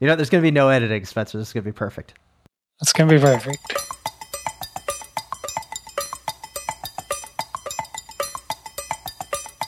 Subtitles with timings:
[0.00, 1.38] You know, there's going to be no editing, Spencer.
[1.38, 2.14] This is going to be perfect.
[2.80, 3.58] It's going to be perfect.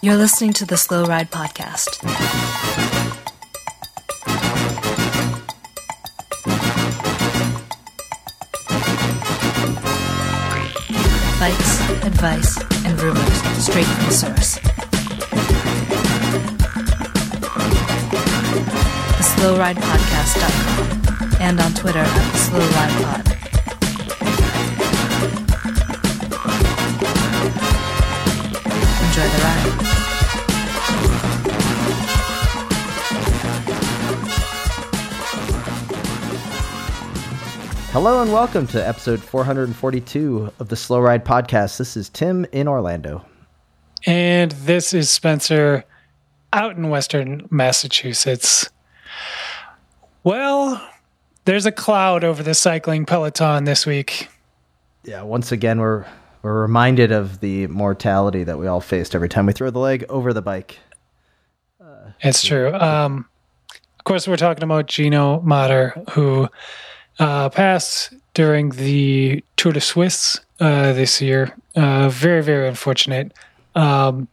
[0.03, 2.01] You're listening to the Slow Ride Podcast.
[11.41, 12.57] Bikes, advice,
[12.87, 14.70] and rumors straight from the source.
[19.41, 23.25] SlowRidePodcast.com and on Twitter at SlowRidePod.
[29.07, 29.77] Enjoy the ride.
[37.93, 41.79] Hello and welcome to episode 442 of the Slow Ride Podcast.
[41.79, 43.25] This is Tim in Orlando.
[44.05, 45.85] And this is Spencer
[46.53, 48.69] out in Western Massachusetts.
[50.23, 50.87] Well,
[51.45, 54.29] there's a cloud over the cycling peloton this week.
[55.05, 56.05] Yeah, once again, we're
[56.43, 60.05] we're reminded of the mortality that we all faced every time we throw the leg
[60.09, 60.79] over the bike.
[62.23, 62.73] It's true.
[62.75, 63.27] Um,
[63.99, 66.49] of course, we're talking about Gino Mäder, who
[67.19, 71.57] uh, passed during the Tour de Suisse uh, this year.
[71.75, 73.33] Uh, very, very unfortunate.
[73.75, 74.29] Um,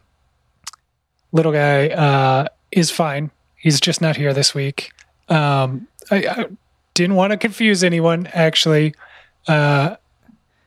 [1.31, 3.31] little guy uh, is fine.
[3.55, 4.91] He's just not here this week.
[5.29, 6.45] Um, I, I
[6.93, 8.95] didn't want to confuse anyone, actually.
[9.47, 9.95] Uh,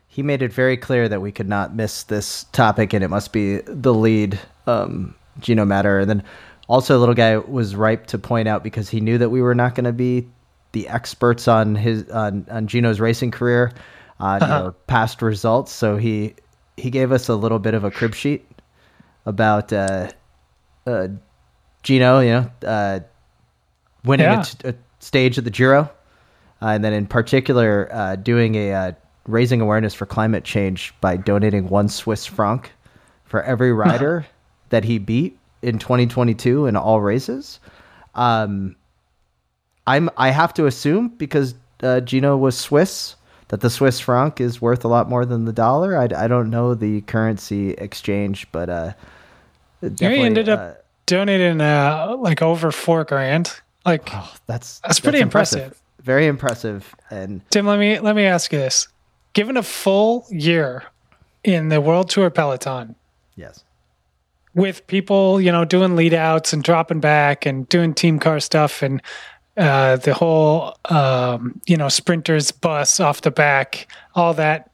[0.08, 3.32] He made it very clear that we could not miss this topic, and it must
[3.32, 6.00] be the lead um, Gino Mäder.
[6.00, 6.22] And then
[6.68, 9.54] also, a little guy was ripe to point out because he knew that we were
[9.54, 10.26] not going to be
[10.72, 13.72] the experts on his on, on Gino's racing career,
[14.20, 15.72] uh, you know, past results.
[15.72, 16.34] So he
[16.76, 18.44] he gave us a little bit of a crib sheet
[19.26, 20.10] about uh,
[20.86, 21.08] uh,
[21.82, 23.00] Gino, you know, uh,
[24.04, 24.40] winning Yeah.
[24.40, 25.82] a t- a stage at the Giro,
[26.62, 28.92] uh, and then in particular uh, doing a uh,
[29.26, 32.70] raising awareness for climate change by donating one Swiss franc
[33.24, 34.26] for every rider
[34.70, 37.60] that he beat in 2022 in all races.
[38.14, 38.76] Um,
[39.86, 43.16] I'm I have to assume because uh, Gino was Swiss
[43.48, 45.96] that the Swiss franc is worth a lot more than the dollar.
[45.98, 48.92] I, I don't know the currency exchange, but uh,
[49.80, 50.72] he ended up uh,
[51.06, 53.60] donating uh, like over four grand.
[53.84, 54.10] Like,
[54.46, 55.80] that's That's pretty impressive.
[56.02, 58.88] Very impressive, and Tim, let me let me ask you this:
[59.34, 60.84] Given a full year
[61.44, 62.94] in the World Tour peloton,
[63.36, 63.64] yes.
[64.54, 68.82] with people, you know, doing lead outs and dropping back and doing team car stuff
[68.82, 69.02] and
[69.56, 74.70] uh, the whole, um, you know, sprinters bus off the back, all that.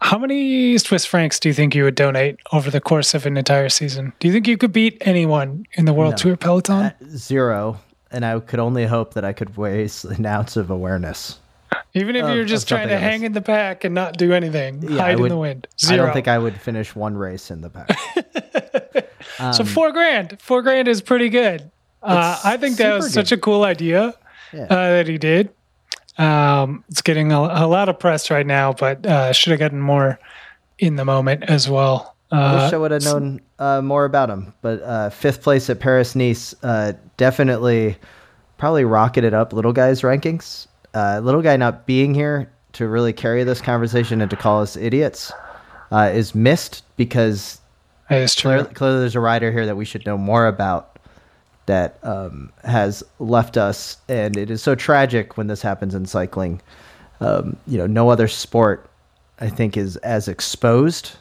[0.00, 3.36] How many Swiss francs do you think you would donate over the course of an
[3.36, 4.12] entire season?
[4.18, 6.16] Do you think you could beat anyone in the World No.
[6.16, 6.86] Tour peloton?
[6.86, 7.80] At zero,
[8.12, 11.38] and I could only hope that I could raise an ounce of awareness.
[11.94, 14.32] Even if of- you're just trying to something hang in the pack and not do
[14.32, 15.66] anything, Yeah, hide in the wind.
[15.80, 15.94] Zero.
[16.02, 17.88] I don't think I would finish one race in the pack.
[19.38, 21.70] Um, So four grand, four grand is pretty good.
[22.02, 24.14] Uh, I think that was super such a cool idea
[24.52, 24.64] Yeah.
[24.64, 25.48] uh, that he did.
[26.18, 29.80] Um, it's getting a, a lot of press right now, but uh, should have gotten
[29.80, 30.18] more
[30.78, 32.11] in the moment as well.
[32.32, 34.54] I Uh, wish I would have known uh, more about him.
[34.62, 37.96] But uh, fifth place at Paris Nice uh, definitely
[38.58, 40.66] probably rocketed up little guy's rankings.
[40.94, 44.76] Uh, little guy not being here to really carry this conversation and to call us
[44.76, 45.32] idiots
[45.90, 47.60] uh, is missed because
[48.10, 50.98] is clearly, clearly there's a rider here that we should know more about
[51.66, 56.60] that um, has left us, and it is so tragic when this happens in cycling.
[57.20, 58.88] Um, you know, no other sport,
[59.38, 61.12] I think, is as exposed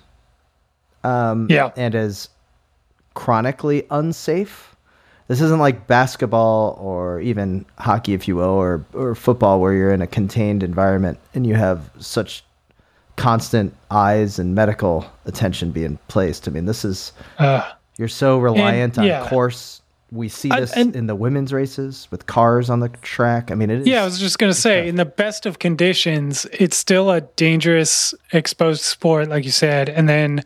[1.04, 1.72] um, Yeah.
[1.76, 2.30] and as
[3.14, 4.76] chronically unsafe.
[5.28, 9.94] This isn't like basketball or even hockey, if you will, or, or football, where you're
[9.94, 12.44] in a contained environment and you have such
[13.16, 16.48] constant eyes and medical attention being placed.
[16.48, 17.62] I mean, this is Uh,
[17.98, 19.28] you're so reliant on yeah.
[19.30, 19.82] course.
[20.12, 23.52] We see I- this and- in the women's races with cars on the track.
[23.52, 23.88] I mean, it is.
[23.88, 28.14] yeah, I was just gonna say, in the best of conditions, it's still a dangerous,
[28.34, 30.44] exposed sport, like you said, and then,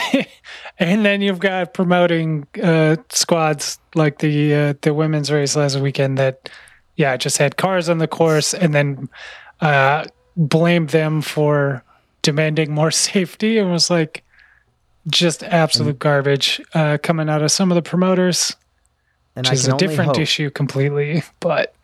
[0.78, 6.18] and then you've got promoting uh, squads like the uh, the women's race last weekend
[6.18, 6.48] that,
[6.96, 9.08] yeah, just had cars on the course, and then
[9.60, 10.04] uh,
[10.36, 11.82] blamed them for
[12.22, 14.24] demanding more safety, and was like,
[15.08, 18.56] just absolute garbage uh, coming out of some of the promoters,
[19.36, 21.74] and which is a different hope- issue completely, but.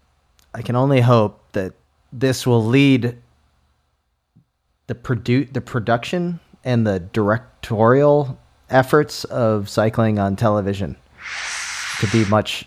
[0.55, 1.75] I can only hope that
[2.11, 3.19] this will lead
[4.87, 8.39] the produ- the production and the directorial
[8.71, 10.97] efforts of cycling on television
[12.01, 12.67] to be much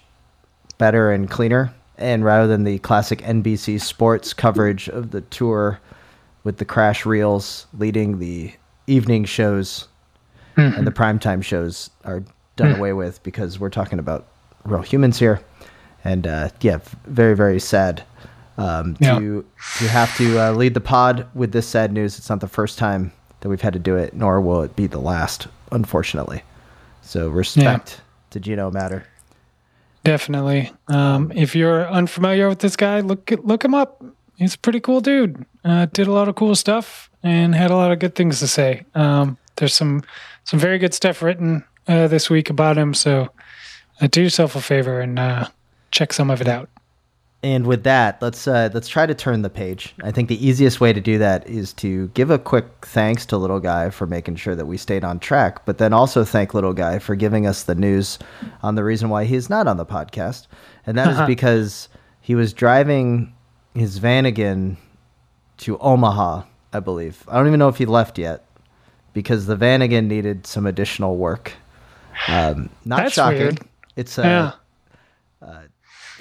[0.77, 5.79] better and cleaner and rather than the classic NBC sports coverage of the tour
[6.43, 8.51] with the crash reels leading the
[8.88, 9.88] evening shows
[10.57, 12.23] and the primetime shows are
[12.55, 14.27] done away with because we're talking about
[14.65, 15.39] real humans here.
[16.03, 18.03] And uh, yeah, very, very sad
[18.57, 19.17] um, Yeah.
[19.19, 19.45] to,
[19.79, 22.17] to have to uh, lead the pod with this sad news.
[22.17, 23.11] It's not the first time
[23.41, 26.43] that we've had to do it, nor will it be the last, unfortunately.
[27.01, 29.03] So respect to Gino Mäder.
[30.03, 30.71] Definitely.
[30.88, 34.03] Um, if you're unfamiliar with this guy, look look him up.
[34.38, 35.45] He's a pretty cool dude.
[35.63, 38.47] Uh, did a lot of cool stuff and had a lot of good things to
[38.47, 38.85] say.
[38.95, 40.03] Um, there's some
[40.43, 42.93] some very good stuff written uh, this week about him.
[42.93, 43.29] So
[43.99, 45.47] uh, do yourself a favor and uh,
[45.91, 46.69] check some of it out.
[47.43, 49.95] And with that, let's uh, let's try to turn the page.
[50.03, 53.38] I think the easiest way to do that is to give a quick thanks to
[53.38, 56.73] Little Guy for making sure that we stayed on track, but then also thank Little
[56.73, 58.19] Guy for giving us the news
[58.61, 60.45] on the reason why he's not on the podcast,
[60.85, 61.89] and that is because
[62.19, 63.33] he was driving
[63.73, 64.77] his Vanagon
[65.57, 66.43] to Omaha,
[66.73, 67.23] I believe.
[67.27, 68.45] I don't even know if he left yet
[69.13, 71.53] because the Vanagon needed some additional work.
[72.27, 73.39] Um, not That's shocking.
[73.39, 73.59] weird.
[73.95, 74.53] It's uh,
[75.41, 75.61] yeah.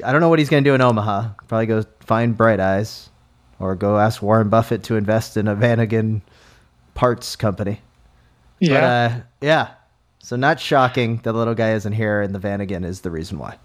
[0.04, 1.30] I don't know what he's going to do in Omaha.
[1.48, 3.10] Probably go find Bright Eyes
[3.58, 6.22] or go ask Warren Buffett to invest in a Vanagon
[6.94, 7.80] parts company.
[8.58, 8.80] Yeah.
[8.80, 9.68] But, uh, yeah.
[10.18, 13.56] So not shocking the little guy isn't here and the Vanagon is the reason why.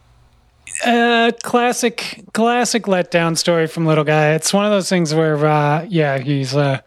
[0.86, 4.34] Uh, classic, classic letdown story from little guy.
[4.34, 6.82] It's one of those things where, uh, yeah, he's uh,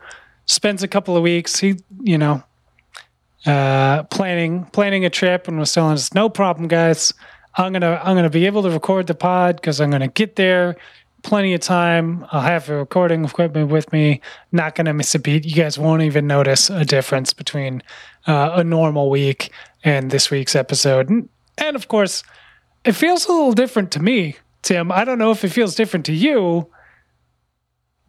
[0.46, 1.60] spends a couple of weeks.
[1.60, 2.42] He, you know,
[3.46, 7.14] uh, planning planning a trip and was telling us, no problem, guys.
[7.58, 10.76] I'm gonna I'm gonna be able to record the pod because I'm gonna get there.
[11.25, 12.25] Plenty of time.
[12.31, 14.20] I'll have the recording equipment with me.
[14.52, 15.44] Not gonna miss a beat.
[15.44, 17.82] You guys won't even notice a difference between
[18.28, 19.50] uh, a normal week
[19.82, 21.08] and this week's episode.
[21.10, 21.28] And,
[21.58, 22.22] and of course,
[22.84, 24.93] it feels a little different to me, Tim.
[24.93, 26.69] I don't know if it feels different to you,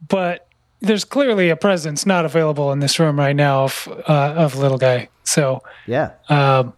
[0.08, 0.46] but
[0.80, 4.78] there's clearly a presence not available in this room right now of uh, of little
[4.78, 5.08] guy.
[5.24, 6.12] So Yeah.
[6.28, 6.74] um,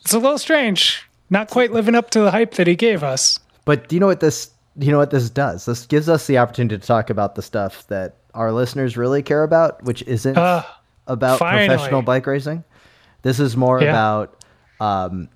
[0.00, 1.02] it's a little strange.
[1.32, 3.40] Not quite living up to the hype that he gave us.
[3.64, 5.64] But do you know what this you know what this does?
[5.64, 9.42] This gives us the opportunity to talk about the stuff that our listeners really care
[9.42, 10.62] about, which isn't Uh,
[11.06, 11.68] about finally.
[11.68, 12.64] professional bike racing.
[13.22, 13.90] This is more Yeah.
[13.90, 14.44] about
[14.80, 15.28] um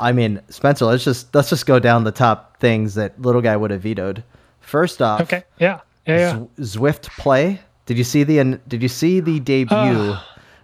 [0.00, 3.56] I mean, Spencer, let's just let's just go down the top things that little guy
[3.56, 4.24] would have vetoed.
[4.60, 6.64] First off, okay, yeah, yeah, yeah.
[6.64, 7.60] Z- Zwift Play.
[7.86, 10.14] Did you see the did you see the debut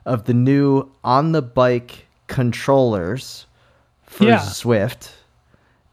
[0.04, 3.46] of the new on the bike controllers
[4.14, 4.38] for Yeah.
[4.38, 5.11] Zwift?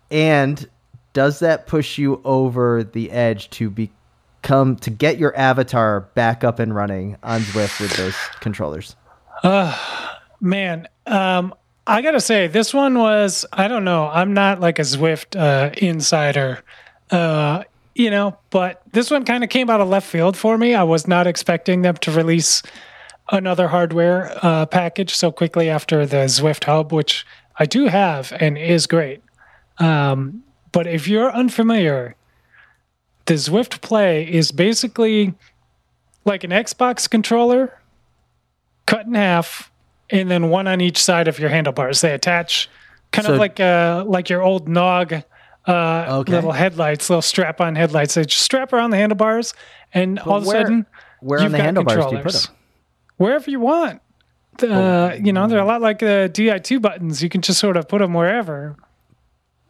[0.10, 0.68] And
[1.14, 6.60] does that push you over the edge to become to get your avatar back up
[6.60, 8.96] and running on Zwift with those controllers?
[10.40, 11.54] Man, um,
[11.88, 15.72] I gotta say, this one was, I don't know, I'm not like a Zwift uh,
[15.78, 16.64] insider,
[17.10, 17.64] uh,
[17.96, 20.74] you know, but this one kind of came out of left field for me.
[20.76, 22.64] I was not expecting them to release
[23.32, 27.26] another hardware uh, package so quickly after the Zwift Hub, which
[27.58, 29.22] I do have and is great.
[29.78, 32.16] Um, but if you're unfamiliar,
[33.26, 35.34] the Zwift Play is basically
[36.26, 37.78] like an Xbox controller
[38.86, 39.72] cut in half
[40.10, 42.02] and then one on each side of your handlebars.
[42.02, 42.70] They attach
[43.12, 45.24] kind So- of like uh like your old Knog
[45.68, 46.32] uh Okay.
[46.34, 48.16] little headlights, little strap on headlights.
[48.16, 49.54] They just strap around the handlebars
[49.94, 50.86] and all of a where- sudden
[51.22, 52.48] where on you've the got handlebars do you put controllers.
[52.50, 52.56] 'em?
[53.18, 54.02] Wherever you want.
[54.64, 57.22] Uh, you know, they're a lot like the Di2 buttons.
[57.22, 58.76] You can just sort of put them wherever.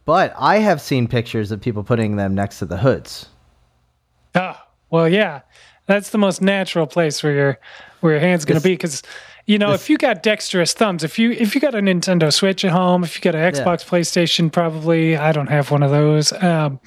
[0.06, 3.28] But I have seen pictures of people putting them next to the hoods.
[4.36, 4.58] Oh,
[4.90, 5.42] well, yeah,
[5.86, 7.60] that's the most natural place where your
[8.00, 9.04] where your hand's going to be because
[9.46, 12.64] you know if you got dexterous thumbs, if you if you got a Nintendo Switch
[12.64, 16.32] at home, if you got an Xbox, PlayStation, probably I don't have one of those.
[16.42, 16.80] Um,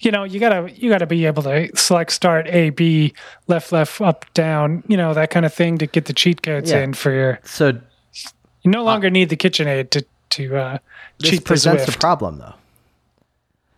[0.00, 3.14] you know, you gotta you gotta be able to select start A B
[3.46, 6.70] left left up down, you know that kind of thing to get the cheat codes
[6.70, 6.82] Yeah.
[6.82, 7.40] in for your.
[7.44, 7.78] So
[8.62, 10.78] You no longer need the KitchenAid to to uh,
[11.18, 12.54] this cheat the presents a problem though.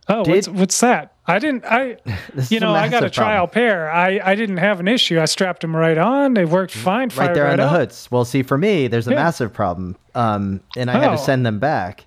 [0.08, 1.13] Oh, what's, what's that?
[1.26, 1.64] I didn't.
[1.64, 1.96] I
[2.50, 3.50] you know I got a trial problem.
[3.68, 3.90] pair.
[3.90, 5.20] I I didn't have an issue.
[5.20, 6.34] I strapped them right on.
[6.34, 7.10] They worked fine.
[7.16, 7.70] right there on the up.
[7.76, 8.08] hoods.
[8.10, 9.16] Well, see, for me, there's a Yeah.
[9.24, 11.12] massive problem, um, and I had Oh.
[11.12, 12.04] to send them back,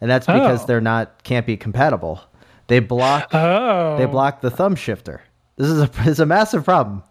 [0.00, 0.66] and that's because Oh.
[0.66, 2.20] they're not can't be compatible.
[2.68, 5.22] They block Oh, they block the thumb shifter.
[5.56, 7.02] This is a is a massive problem.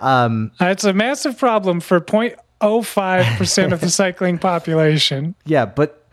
[0.00, 5.34] Um, It's a massive problem for 0.05 percent of the cycling population.
[5.46, 6.04] yeah, but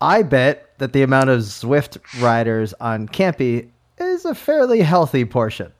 [0.00, 3.68] I bet that the amount of Zwift riders on Campy
[4.00, 5.72] is a fairly healthy portion.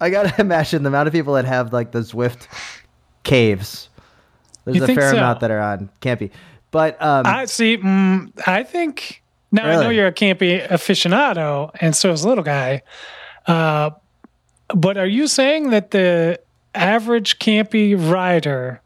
[0.00, 2.46] I gotta imagine the amount of people that have like the Zwift
[3.22, 3.88] caves.
[4.64, 5.16] There's You a fair so?
[5.16, 6.30] amount that are on Campy,
[6.70, 7.76] but um, I see.
[7.76, 12.82] Mm, I think now I know you're a campy aficionado, and so is little guy.
[13.46, 13.90] Uh,
[14.74, 16.40] but are you saying that the
[16.74, 18.80] average campy rider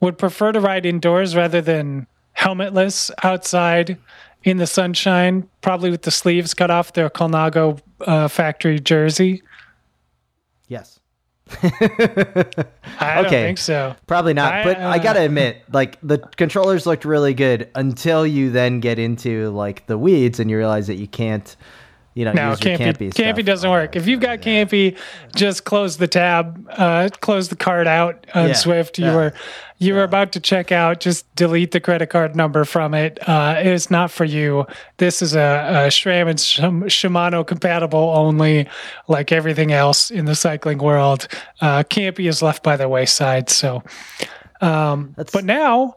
[0.00, 3.96] would prefer to ride indoors rather than helmetless outside
[4.44, 9.42] in the sunshine, probably with the sleeves cut off their Colnago uh, factory jersey?
[10.68, 10.98] Yes.
[11.62, 13.42] I don't Okay.
[13.42, 13.94] think so.
[14.06, 18.26] Probably not, I, but I uh, gotta admit, like the controllers looked really good until
[18.26, 21.54] you then get into like the weeds and you realize that you can't,
[22.14, 23.10] you know, No, Campy, campy.
[23.12, 23.96] Campy doesn't work.
[23.96, 24.96] If you've got Campy,
[25.34, 28.98] just close the tab, uh, close the card out on Yeah, Zwift.
[28.98, 29.32] You yeah, were
[29.82, 31.00] you were about to check out.
[31.00, 33.18] Just delete the credit card number from it.
[33.28, 34.64] Uh, it's not for you.
[34.98, 36.38] This is a, a SRAM and
[36.88, 38.68] Shimano compatible only,
[39.08, 41.26] like everything else in the cycling world.
[41.60, 43.50] Uh, Campy is left by the wayside.
[43.50, 43.82] So,
[44.60, 45.96] um, but now.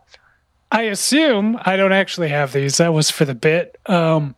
[0.71, 2.77] I assume I don't actually have these.
[2.77, 3.77] That was for the bit.
[3.85, 4.35] Um,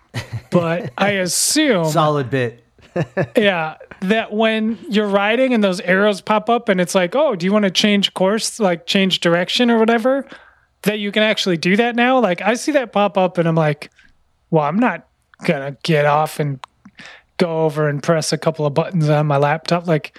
[0.50, 2.62] but I assume Solid bit.
[3.36, 7.46] yeah, that when you're riding and those arrows pop up and it's like, oh, do
[7.46, 10.26] you want to change course, like change direction or whatever?
[10.82, 12.20] That you can actually do that now.
[12.20, 13.90] Like I see that pop up and I'm like,
[14.50, 15.06] well, I'm not
[15.44, 16.58] gonna get off and
[17.36, 19.86] go over and press a couple of buttons on my laptop.
[19.86, 20.16] Like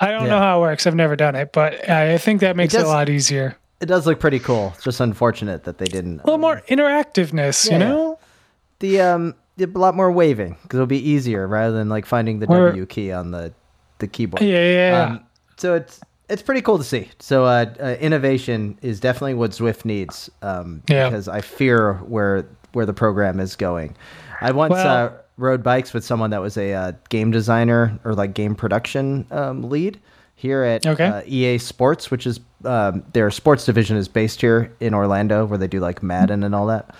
[0.00, 0.86] I don't know how it works.
[0.86, 3.56] I've never done it, but I think that makes it, does- a lot easier.
[3.80, 4.72] It does look pretty cool.
[4.74, 6.20] It's just unfortunate that they didn't.
[6.20, 8.18] A little more interactiveness, Yeah, you know?
[8.78, 12.46] The um, a lot more waving because it'll be easier rather than like finding the
[12.46, 13.52] Or- W key on the
[13.98, 14.42] the keyboard.
[14.42, 14.90] Yeah, yeah.
[14.90, 15.04] yeah.
[15.04, 15.20] Um,
[15.56, 17.10] so it's it's pretty cool to see.
[17.20, 20.30] So uh, uh, innovation is definitely what Zwift needs.
[20.42, 21.08] Um, Yeah.
[21.08, 23.94] Because I fear where where the program is going.
[24.40, 28.14] I once Well- uh, rode bikes with someone that was a uh, game designer or
[28.14, 29.98] like game production um, lead
[30.36, 31.06] here at Okay.
[31.06, 35.58] uh, EA Sports, which is um, their sports division is based here in Orlando, where
[35.58, 36.94] they do like Madden and all that.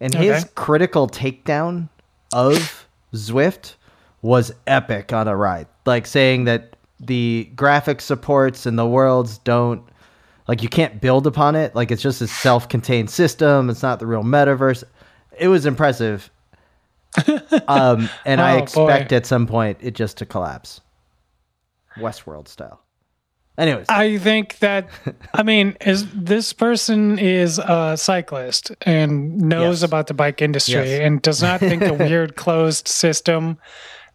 [0.00, 0.50] And his Okay.
[0.54, 1.88] critical takedown
[2.36, 3.74] of Zwift
[4.22, 5.66] was epic on a ride.
[5.86, 9.82] Like saying that the graphic supports and the worlds don't
[10.48, 11.74] like you can't build upon it.
[11.74, 13.70] Like it's just a self-contained system.
[13.70, 14.84] It's not the real metaverse.
[15.38, 16.30] It was impressive.
[17.68, 19.16] um, and I Oh, expect boy.
[19.16, 20.80] at some point it just to collapse,
[21.96, 22.80] Westworld style.
[23.58, 24.88] Anyways, I think that
[25.32, 29.88] I mean is this person is a cyclist and knows Yes.
[29.88, 31.00] about the bike industry Yes.
[31.00, 33.56] and does not think a weird closed system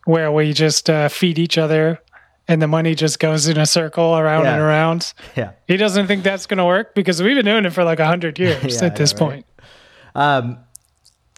[0.05, 1.99] where we just uh, feed each other
[2.47, 4.53] and the money just goes in a circle around Yeah.
[4.53, 5.13] and around.
[5.35, 5.51] yeah.
[5.67, 8.05] He doesn't think that's going to work because we've been doing it for like a
[8.07, 9.31] hundred years Yeah, at this know, right?
[9.33, 9.45] point.
[10.15, 10.57] Um,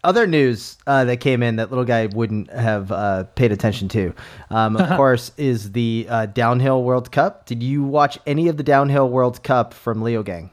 [0.04, 4.14] other news uh, that came in that little guy wouldn't have uh, paid attention to,
[4.50, 7.46] um, of course, is the uh, Downhill World Cup.
[7.46, 10.50] Did you watch any of the Downhill World Cup from Leogang?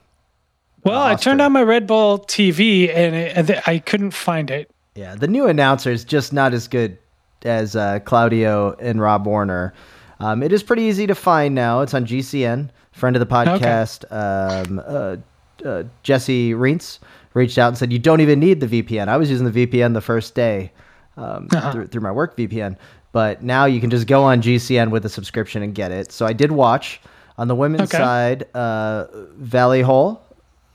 [0.84, 4.70] Well, I turned on my Red Bull TV and, it, I couldn't find it.
[4.94, 6.96] Yeah, the new announcer is just not as good
[7.42, 9.74] as uh, Claudio and Rob Warner.
[10.20, 11.80] Um, it is pretty easy to find now.
[11.80, 12.70] It's on GCN.
[12.92, 15.16] Friend of the podcast, um, uh,
[15.64, 16.98] uh, Jesse Reintz,
[17.34, 19.08] reached out and said, You don't even need the VPN.
[19.08, 20.72] I was using the VPN the first day
[21.16, 21.72] um, Uh-huh.
[21.72, 22.76] through, through my work VPN.
[23.12, 26.12] But now you can just go on GCN with a subscription and get it.
[26.12, 27.00] So I did watch.
[27.38, 27.96] On the women's Okay.
[27.98, 29.06] side, uh,
[29.38, 30.20] Vali Höll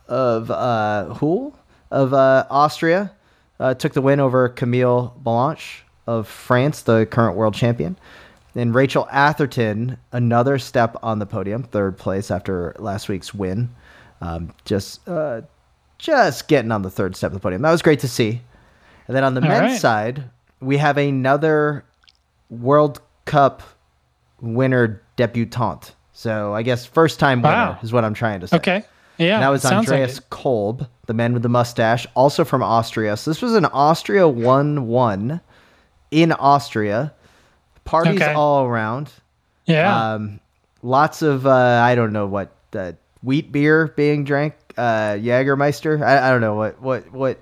[0.07, 1.53] of uh, Hull
[1.91, 3.12] of uh, Austria
[3.59, 7.95] uh, took the win over Camille Balanche of France, the current world champion.
[8.55, 13.69] And Rachel Atherton, another step on the podium, third place after last week's win.
[14.21, 15.41] Um, just, uh,
[15.97, 17.61] just getting on the third step of the podium.
[17.61, 18.41] That was great to see.
[19.07, 19.79] And then on the All men's right.
[19.79, 20.23] side,
[20.59, 21.85] we have another
[22.49, 23.61] World Cup
[24.41, 25.93] winner debutante.
[26.13, 27.79] So I guess first time winner Wow.
[27.81, 28.57] is what I'm trying to say.
[28.57, 28.83] Okay.
[29.17, 29.35] Yeah.
[29.35, 30.19] And that was sounds like Andreas.
[30.29, 33.15] Kolb, the man with the mustache, also from Austria.
[33.17, 35.41] So this was an Austria 1 1
[36.11, 37.13] in Austria.
[37.85, 38.33] Parties Okay.
[38.33, 39.11] all around.
[39.65, 40.13] Yeah.
[40.13, 40.39] Um,
[40.81, 41.51] lots of, uh,
[41.83, 46.01] I don't know what, uh, wheat beer being drank, uh, Jagermeister.
[46.03, 47.39] I, I don't know what, what, what,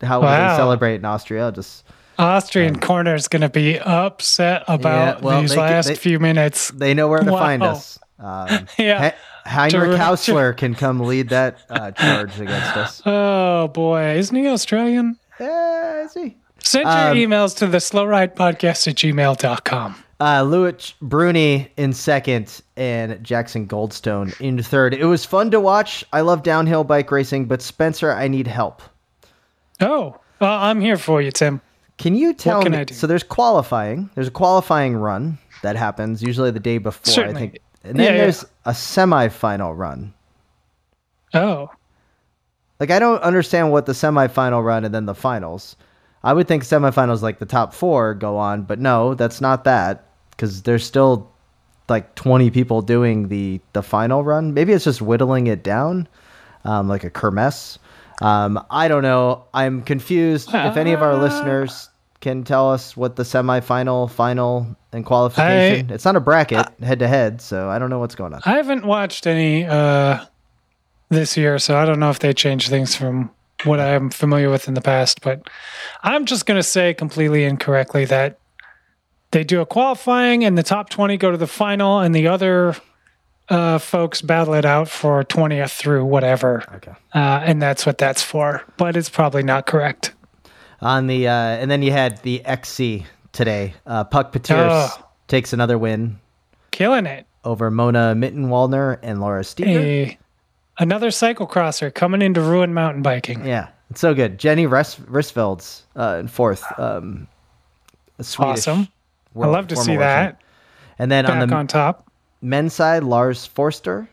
[0.00, 0.50] how Wow.
[0.50, 1.52] they celebrate in Austria?
[1.52, 1.84] Just,
[2.18, 6.68] Austrian corner is going to be upset about well, these last they- few minutes.
[6.70, 7.98] they know where to find us.
[8.18, 9.10] Um, Yeah.
[9.10, 9.16] He-
[9.46, 13.02] Heinrich Haussler can come lead that uh, charge against us.
[13.06, 15.18] Oh boy, isn't he Australian?
[15.38, 16.36] Yeah, is he?
[16.60, 20.03] Send your Um, emails to the slow ride podcast at gmail.com.
[20.24, 24.94] Uh, Loïc Bruni in second and Jackson Goldstone in third.
[24.94, 26.02] It was fun to watch.
[26.14, 28.80] I love downhill bike racing, but Spencer, I need help.
[29.82, 31.60] Oh, well, I'm here for you, Tim.
[31.98, 32.86] Can you tell can me?
[32.90, 34.08] So there's qualifying.
[34.14, 37.12] There's a qualifying run that happens usually the day before.
[37.12, 37.36] Certainly.
[37.36, 38.18] I think, and then Yeah, yeah.
[38.22, 40.14] there's a semifinal run.
[41.34, 41.68] Oh,
[42.80, 45.76] Like I don't understand what the semifinal run and then the finals.
[46.22, 50.06] I would think semifinals like the top four go on, but no, that's not that
[50.36, 51.30] because there's still
[51.88, 54.54] like 20 people doing the the final run.
[54.54, 56.08] Maybe it's just whittling it down,
[56.64, 57.78] um, like a kermesse.
[58.22, 59.44] Um, I don't know.
[59.52, 60.50] I'm confused.
[60.52, 65.90] if any of our listeners can tell us what the semifinal, final, and qualification.
[65.90, 68.40] it's not a bracket head to head, so I don't know what's going on.
[68.46, 70.24] I haven't watched any uh,
[71.10, 73.30] this year, so I don't know if they changed things from
[73.64, 75.20] what I'm familiar with in the past.
[75.20, 75.48] But
[76.02, 78.38] I'm just going to say completely incorrectly that
[79.34, 82.74] they do a qualifying and the top 20 go to the final, and the other
[83.50, 86.64] uh, folks battle it out for 20th through whatever.
[86.76, 86.92] Okay.
[87.14, 88.62] Uh, and that's what that's for.
[88.78, 90.14] But it's probably not correct.
[90.80, 93.74] On the uh, and then you had the XC today.
[93.86, 95.06] Uh, Puck Pieterse Oh.
[95.28, 96.18] takes another win
[96.70, 97.26] Killing it.
[97.44, 100.16] over Mona Mitterwallner and Laura Stigger.
[100.78, 103.44] another cycle crosser coming into ruin mountain biking.
[103.46, 104.38] Yeah, it's so good.
[104.38, 106.64] Jenny Res- Rissveds uh, in fourth.
[106.78, 107.28] Um,
[108.20, 108.88] Swedish Awesome.
[109.36, 110.40] I love to see that.
[110.98, 112.10] And then Back on the on top.
[112.40, 114.08] men's side, Lars Forster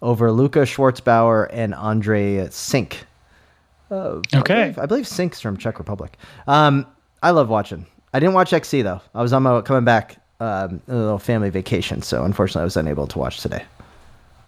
[0.00, 2.94] over Luca Schwarzbauer and Andre Cink.
[3.90, 4.54] Uh, I Okay.
[4.62, 6.16] believe, I believe Cink's from Czech Republic.
[6.46, 6.86] Um,
[7.22, 7.86] I love watching.
[8.12, 9.00] I didn't watch XC though.
[9.14, 12.76] I was on my coming back um, a little family vacation, so unfortunately I was
[12.76, 13.64] unable to watch today.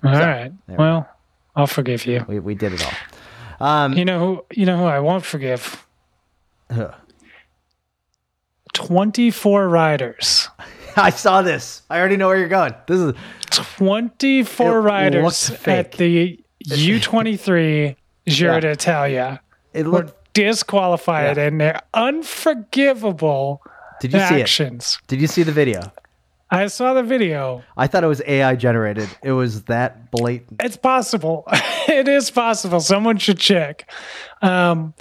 [0.04, 0.20] All right.
[0.20, 1.08] there we Well,
[1.54, 2.24] I'll forgive you.
[2.28, 3.66] We we did it all.
[3.66, 4.44] Um, You know who?
[4.60, 5.84] You know who I won't forgive.
[6.70, 6.92] Huh.
[8.76, 10.48] Twenty-four riders.
[10.96, 11.82] I saw this.
[11.90, 12.74] I already know where you're going.
[12.86, 13.14] This is
[13.50, 18.60] Twenty-four riders at the U twenty-three Giro Yeah.
[18.60, 19.40] d'Italia
[19.72, 20.34] it were looked.
[20.34, 21.46] disqualified Yeah.
[21.48, 23.62] in their unforgivable
[24.00, 24.40] Did you see it?
[24.42, 24.98] actions.
[25.06, 25.80] Did you see the video?
[26.50, 27.62] I saw the video.
[27.76, 29.08] I thought it was AI generated.
[29.22, 30.60] It was that blatant.
[30.62, 31.44] It's possible.
[31.88, 32.80] it is possible.
[32.80, 33.90] Someone should check.
[34.42, 34.94] Um,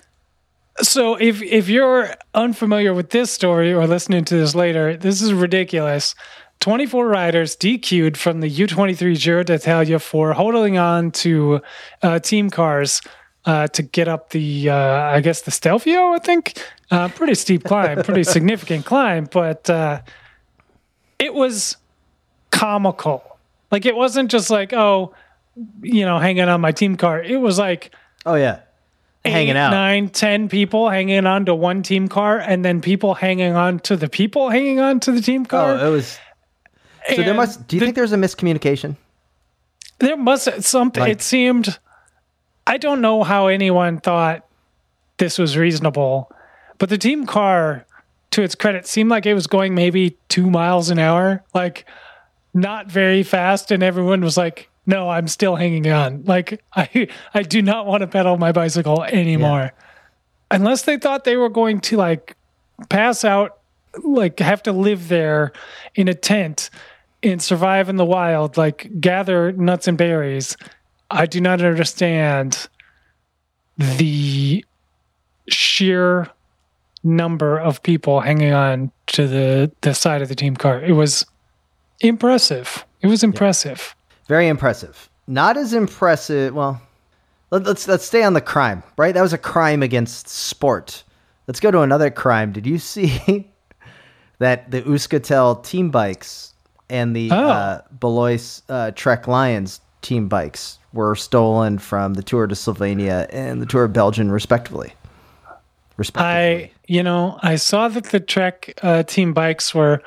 [0.82, 5.34] so if if you're unfamiliar with this story or listening to this later, this is
[5.34, 6.15] ridiculous.
[6.62, 11.62] 24 riders DQ'd from the U23 Giro d'Italia for holding on to
[12.02, 13.02] uh, team cars
[13.45, 16.58] uh, to get up the, uh, I guess, the Stelvio, I think.
[16.89, 20.02] Uh, pretty steep climb, pretty significant climb, but uh,
[21.19, 21.78] it was
[22.52, 23.38] comical.
[23.69, 25.13] Like it wasn't just like, oh,
[25.82, 27.21] you know, hanging on my team car.
[27.21, 27.91] It was like
[28.26, 28.62] Oh yeah,
[29.32, 29.72] hanging eight, out.
[29.72, 33.96] nine, ten people hanging on to one team car, and then people hanging on to
[33.96, 35.72] the people hanging on to the team oh, car.
[35.74, 36.20] Oh, it was.
[37.10, 37.68] So there must.
[37.68, 38.96] Do you the- think there's a miscommunication?
[40.00, 41.02] there must something?
[41.02, 41.80] Like- it seemed.
[42.68, 44.44] I don't know how anyone thought
[45.18, 46.32] this was reasonable,
[46.80, 47.86] but the team car,
[48.32, 51.86] to its credit, seemed like it was going maybe two miles an hour, like
[52.56, 56.24] not very fast, and everyone was like, "No, I'm still hanging on.
[56.26, 59.71] Like I, I do not want to pedal my bicycle anymore."
[60.52, 62.36] Unless they thought they were going to like
[62.89, 63.60] pass out,
[64.04, 65.52] like have to live there
[65.95, 66.69] in a tent
[67.24, 70.56] and survive in the wild, like gather nuts and berries.
[71.10, 72.67] I do not understand
[73.78, 74.63] the
[75.50, 76.30] sheer
[77.04, 80.82] number of people hanging on to the, the side of the team car.
[80.82, 81.26] It was
[82.02, 82.86] impressive.
[83.02, 83.95] It was impressive.
[84.28, 85.10] Very impressive.
[85.28, 86.54] Not as impressive.
[86.54, 86.82] Well,
[87.52, 88.84] let, let's let's stay on the crime.
[88.98, 91.04] Right, that was a crime against sport.
[91.48, 92.52] Let's go to another crime.
[92.52, 93.48] Did you see
[94.40, 96.54] that the Euskaltel team bikes
[96.90, 97.50] and the Oh.
[97.50, 103.62] uh, Baloise uh, Trek Lions team bikes were stolen from the Tour de Slovenia and
[103.62, 104.94] the Tour of Belgium, respectively?
[105.98, 106.66] Respectively.
[106.66, 110.02] I, you know, I saw that the Trek uh, team bikes were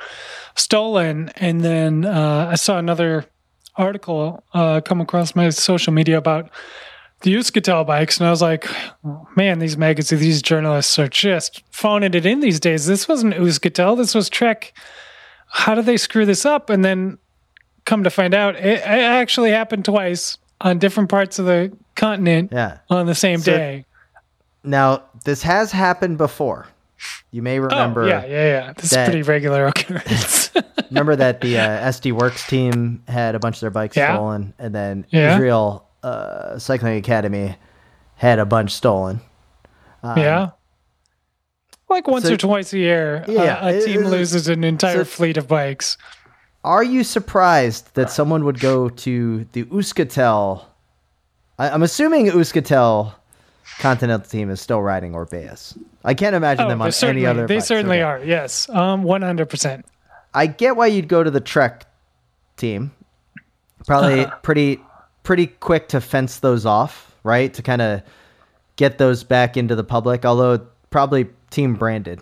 [0.54, 3.24] stolen, and then uh, I saw another
[3.78, 6.50] article uh, come across my social media about
[7.22, 8.68] the Euskaltel bikes, and I was like,
[9.34, 12.86] man, these magazines, these journalists are just phoning it in these days.
[12.86, 14.72] This wasn't Euskaltel, this was Trek.
[15.48, 16.70] How did they screw this up?
[16.70, 17.18] And then
[17.86, 22.50] come to find out, it, it actually happened twice on different parts of the continent
[22.52, 22.78] yeah.
[22.90, 23.84] on the same So- day.
[24.62, 26.66] Now this has happened before.
[27.30, 28.02] You may remember.
[28.04, 28.30] oh, yeah, yeah,
[28.66, 28.72] yeah.
[28.72, 30.50] This that- is pretty regular occurrence.
[30.90, 34.14] Remember that the uh, SD Worx team had a bunch of their bikes Yeah.
[34.14, 35.34] stolen, and then Yeah.
[35.34, 37.56] Israel uh, Cycling Academy
[38.16, 39.20] had a bunch stolen.
[40.02, 40.50] yeah.
[41.90, 44.98] Like once so- or twice a year, uh, Yeah, a team it- loses an entire
[44.98, 45.96] so- fleet of bikes.
[46.64, 50.64] Are you surprised that someone would go to the Euskaltel?
[51.58, 53.12] I, I'm assuming Euskaltel
[53.78, 55.78] Continental team is still riding Orbeas.
[56.04, 57.46] I can't imagine Oh, them on any other.
[57.46, 57.66] they bikes.
[57.66, 58.18] certainly are.
[58.24, 59.86] Yes, um, one hundred percent.
[60.34, 61.86] I get why you'd go to the Trek
[62.56, 62.90] team.
[63.86, 64.36] Probably Uh-huh.
[64.42, 64.80] pretty
[65.22, 67.52] pretty quick to fence those off, right?
[67.54, 68.02] To kind of
[68.76, 70.24] get those back into the public.
[70.24, 70.60] Although
[70.90, 72.20] probably team branded.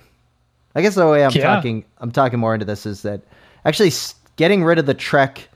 [0.75, 1.55] I guess the way I'm Yeah.
[1.55, 3.23] talking, I'm talking more into this is that
[3.65, 3.93] actually
[4.37, 5.49] getting rid of the Trek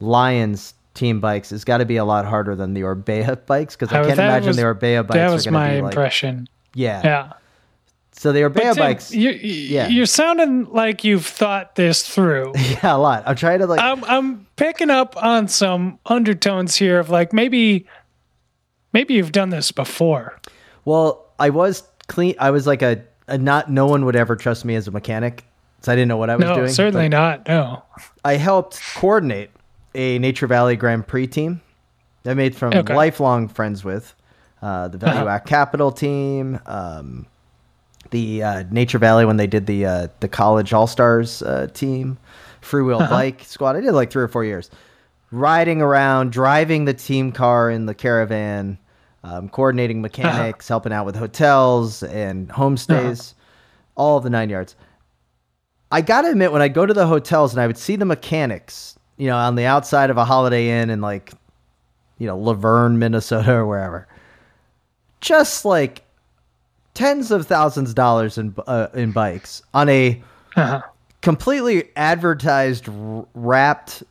[0.00, 3.92] Lions team bikes has got to be a lot harder than the Orbea bikes because
[3.92, 5.92] I can't imagine was- the Orbea bikes that are was going my to be like
[5.94, 6.48] impression.
[6.74, 7.00] yeah.
[7.04, 7.32] Yeah.
[8.12, 9.88] So the Orbea Tim, bikes, you, yeah.
[9.88, 12.52] you're sounding like you've thought this through.
[12.58, 13.22] yeah, a lot.
[13.24, 17.86] I'm trying to like I'm I'm picking up on some undertones here of like maybe
[18.92, 20.38] maybe you've done this before.
[20.84, 22.34] Well, I was clean.
[22.38, 23.70] I was like a, a not.
[23.70, 25.44] No one would ever trust me as a mechanic,
[25.80, 26.68] so I didn't know what I was No, doing.
[26.68, 27.48] certainly not.
[27.48, 27.82] No.
[28.22, 29.50] I helped coordinate
[29.94, 31.60] a Nature Valley Grand Prix team.
[32.24, 32.94] I made from Okay.
[32.94, 34.14] lifelong friends with
[34.62, 35.28] uh, the Value Uh-huh.
[35.36, 37.26] Act Capital team, um,
[38.10, 42.18] the uh, Nature Valley when they did the uh, the College All Stars uh, team,
[42.60, 43.08] Free Wheel Uh-huh.
[43.10, 43.76] Bike Squad.
[43.76, 44.70] I did like three or four years,
[45.30, 48.78] riding around, driving the team car in the caravan,
[49.24, 53.32] um, coordinating mechanics, helping out with hotels and homestays,
[53.96, 54.76] all of the nine yards.
[55.90, 58.96] I gotta admit, when I go to the hotels and I would see the mechanics,
[59.20, 61.32] you know, on the outside of a Holiday Inn in like,
[62.16, 64.08] you know, Laverne, Minnesota, or wherever,
[65.20, 66.02] just like
[66.94, 70.22] tens of thousands of dollars in uh, in bikes on a
[70.56, 70.80] Uh-huh.
[71.20, 72.88] completely advertised,
[73.34, 74.02] wrapped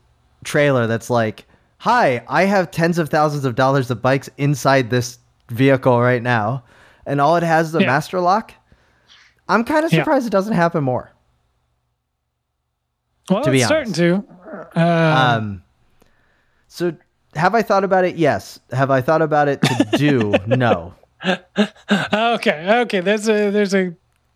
[0.43, 1.45] trailer that's like,
[1.79, 5.17] "Hi, I have tens of thousands of dollars of bikes inside this
[5.49, 6.63] vehicle right now,"
[7.07, 7.87] and all it has is a Yeah.
[7.87, 8.53] master lock.
[9.47, 10.01] I'm kind of Yeah.
[10.03, 11.09] surprised it doesn't happen more.
[13.29, 14.23] Well, to be it's starting to.
[14.75, 15.63] Um, Um,
[16.67, 16.93] so
[17.35, 18.15] have I thought about it?
[18.15, 18.59] Yes.
[18.71, 20.33] Have I thought about it to do?
[20.47, 20.93] no.
[21.25, 22.99] okay, okay.
[23.01, 23.93] There's a there's a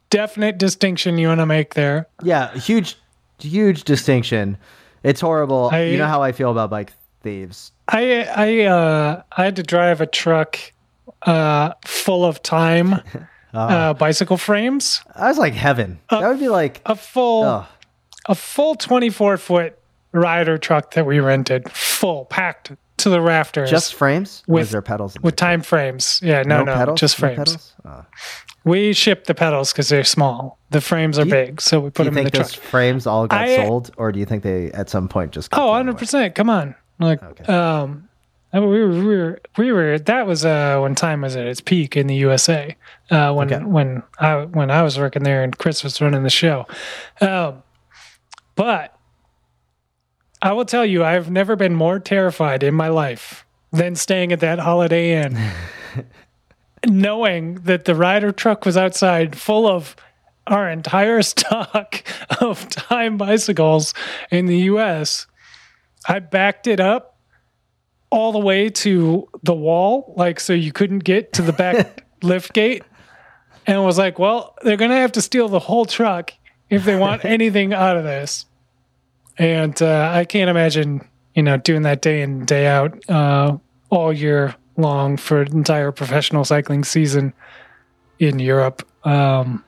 [0.10, 2.08] definite distinction you want to make there.
[2.24, 2.98] Yeah, huge,
[3.40, 4.58] huge distinction.
[5.04, 5.70] It's horrible.
[5.72, 7.72] I- you know how I feel about bike thieves.
[7.88, 10.58] I I uh I had to drive a truck
[11.24, 13.02] uh full of time
[13.54, 15.02] uh bicycle frames.
[15.16, 16.00] I was like heaven.
[16.10, 17.68] that would be like, A full oh,
[18.28, 19.78] a full 24 foot
[20.14, 23.70] Ryder truck that we rented, full packed to the rafters.
[23.70, 24.44] just frames.
[24.48, 25.16] With- there pedals?
[25.22, 25.48] With there?
[25.50, 26.20] time frames.
[26.24, 27.00] Yeah, no, no, pedals.
[27.00, 27.38] just No frames.
[27.38, 27.74] pedals?
[27.86, 28.06] Oh.
[28.64, 30.58] We ship the pedals because they're small.
[30.70, 32.64] The frames are you- big, so we put them in the think truck.
[32.64, 35.50] frames all got I- sold, or do you think they at some point just?
[35.52, 36.36] Got Oh, 100 percent.
[36.36, 37.52] Come on, like, Okay.
[37.52, 38.08] um,
[38.54, 39.98] we were, we were, we were.
[40.00, 42.76] That was uh when time was at its peak in the USA.
[43.10, 43.64] Uh, when Okay.
[43.66, 46.66] when I when I was working there and Chris was running the show.
[47.20, 47.64] Um,
[48.56, 48.96] but
[50.44, 54.42] I will tell you, I've never been more terrified in my life than staying at
[54.42, 55.40] that Holiday Inn,
[56.86, 59.96] knowing that the Ryder truck was outside full of
[60.46, 62.04] our entire stock
[62.42, 63.94] of time bicycles
[64.32, 65.28] in the US.
[66.10, 67.18] I backed it up
[68.10, 72.52] all the way to the wall, like so you couldn't get to the back lift
[72.52, 72.84] gate,
[73.66, 76.34] and was like, well, they're gonna have to steal the whole truck
[76.70, 78.46] if they want anything out of this.
[79.38, 83.58] And uh, I can't imagine, you know, doing that day in day out uh,
[83.90, 87.34] all year long for an entire professional cycling season
[88.20, 88.88] in Europe.
[89.06, 89.64] Um,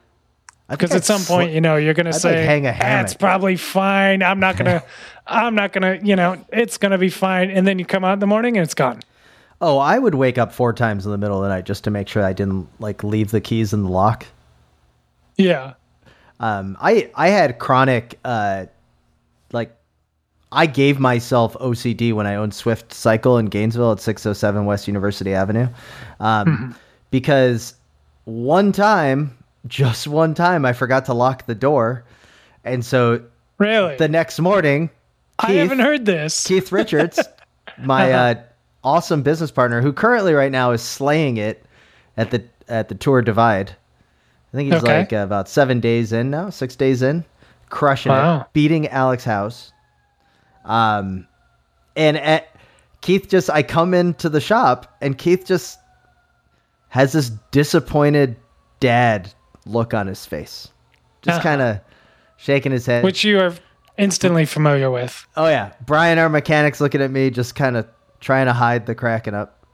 [0.70, 3.20] because at some point, you know, you're gonna I'd, like, say, hang a "That's hammock."
[3.20, 4.24] probably fine.
[4.24, 4.84] I'm not gonna,
[5.28, 8.20] I'm not gonna, you know, it's gonna be fine." And then you come out in
[8.20, 9.00] the morning and it's gone.
[9.62, 11.92] Oh, I would wake up four times in the middle of the night just to
[11.92, 14.26] make sure I didn't like leave the keys in the lock.
[15.38, 15.74] Yeah,
[16.40, 18.66] Um, I I had chronic uh,
[19.52, 19.76] like
[20.52, 25.34] I gave myself OCD when I owned Swift Cycle in Gainesville at 607 West University
[25.34, 25.68] Avenue,
[26.20, 26.76] um,
[27.12, 27.74] because
[28.26, 29.36] one time,
[29.68, 32.04] just one time, I forgot to lock the door,
[32.64, 33.22] and so
[33.58, 33.96] really.
[33.98, 34.90] the next morning,
[35.40, 36.46] I Keith- haven't heard this.
[36.46, 37.20] Keith Richards,
[37.84, 38.36] my uh,
[38.84, 41.66] awesome business partner, who currently right now is slaying it
[42.18, 43.72] at the at the Tour Divide.
[44.54, 45.00] I think he's Okay.
[45.00, 47.26] like uh, about seven days in now, six days in,
[47.70, 49.72] crushing it, beating Alex House.
[50.64, 51.28] Um,
[51.96, 52.48] and at,
[53.02, 55.80] Keith just, I come into the shop and Keith just
[56.90, 58.36] has this disappointed
[58.80, 59.32] dad
[59.66, 60.70] look on his face,
[61.22, 61.44] just Uh-huh.
[61.44, 61.80] kind of
[62.38, 63.04] shaking his head.
[63.04, 63.54] which you are
[63.98, 65.26] instantly familiar with.
[65.38, 67.88] Oh yeah, Brian, our mechanic's looking at me, just kind of
[68.20, 69.66] trying to hide the cracking up,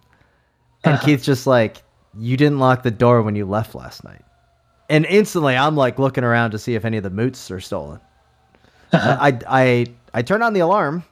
[0.83, 1.81] and Keith's just like,
[2.17, 4.23] "You didn't lock the door when you left last night,"
[4.91, 7.99] and instantly I'm like looking around to see if any of the moots are stolen.
[8.93, 11.03] I I I turned on the alarm.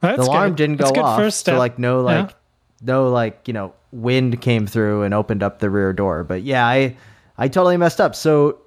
[0.00, 0.56] That's the alarm good.
[0.56, 1.54] didn't go That's good off, First step.
[1.54, 2.20] so like no Yeah.
[2.22, 2.34] like
[2.82, 6.24] no like you know wind came through and opened up the rear door.
[6.24, 6.96] But yeah, I
[7.38, 8.14] I totally messed up.
[8.14, 8.58] So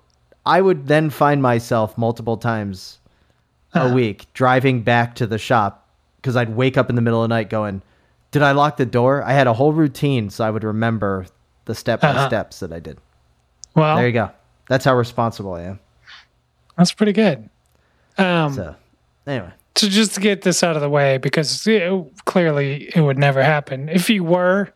[0.45, 2.99] I would then find myself multiple times
[3.75, 7.29] a week driving back to the shop because I'd wake up in the middle of
[7.29, 7.81] the night going,
[8.31, 11.25] "Did I lock the door?" I had a whole routine so I would remember
[11.65, 12.27] the step by Uh-huh.
[12.27, 12.99] steps that I did.
[13.75, 14.29] Well, There you go.
[14.69, 15.79] That's how responsible I am.
[16.77, 17.49] that's pretty good.
[18.17, 18.75] Um, So,
[19.27, 21.91] anyway, so just to get this out of the way, because it,
[22.25, 23.89] clearly it would never happen.
[23.89, 24.69] If you were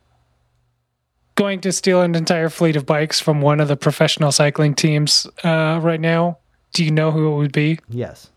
[1.35, 5.27] going to steal an entire fleet of bikes from one of the professional cycling teams
[5.43, 6.39] uh, right now,
[6.73, 7.79] do you know who it would be?
[7.89, 8.29] yes,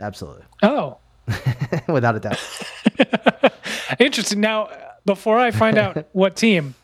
[0.00, 0.96] absolutely, Oh,
[1.88, 2.40] without a doubt.
[3.98, 4.40] interesting.
[4.40, 4.70] Now,
[5.04, 6.74] before I find out what team,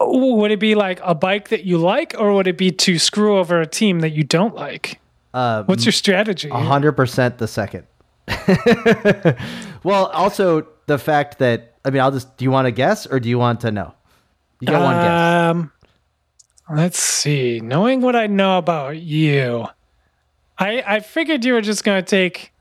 [0.00, 3.38] would it be like a bike that you like, or would it be to screw
[3.38, 5.00] over a team that you don't like?
[5.32, 6.48] Uh, What's your strategy?
[6.48, 7.86] Hundred percent the second.
[9.82, 12.36] well, also the fact that I mean, I'll just.
[12.36, 13.94] Do you want to guess or do you want to know?
[14.60, 15.50] You got one guess.
[15.50, 15.72] Um,
[16.76, 17.60] let's see.
[17.60, 19.66] Knowing what I know about you,
[20.58, 22.53] I I figured you were just going to take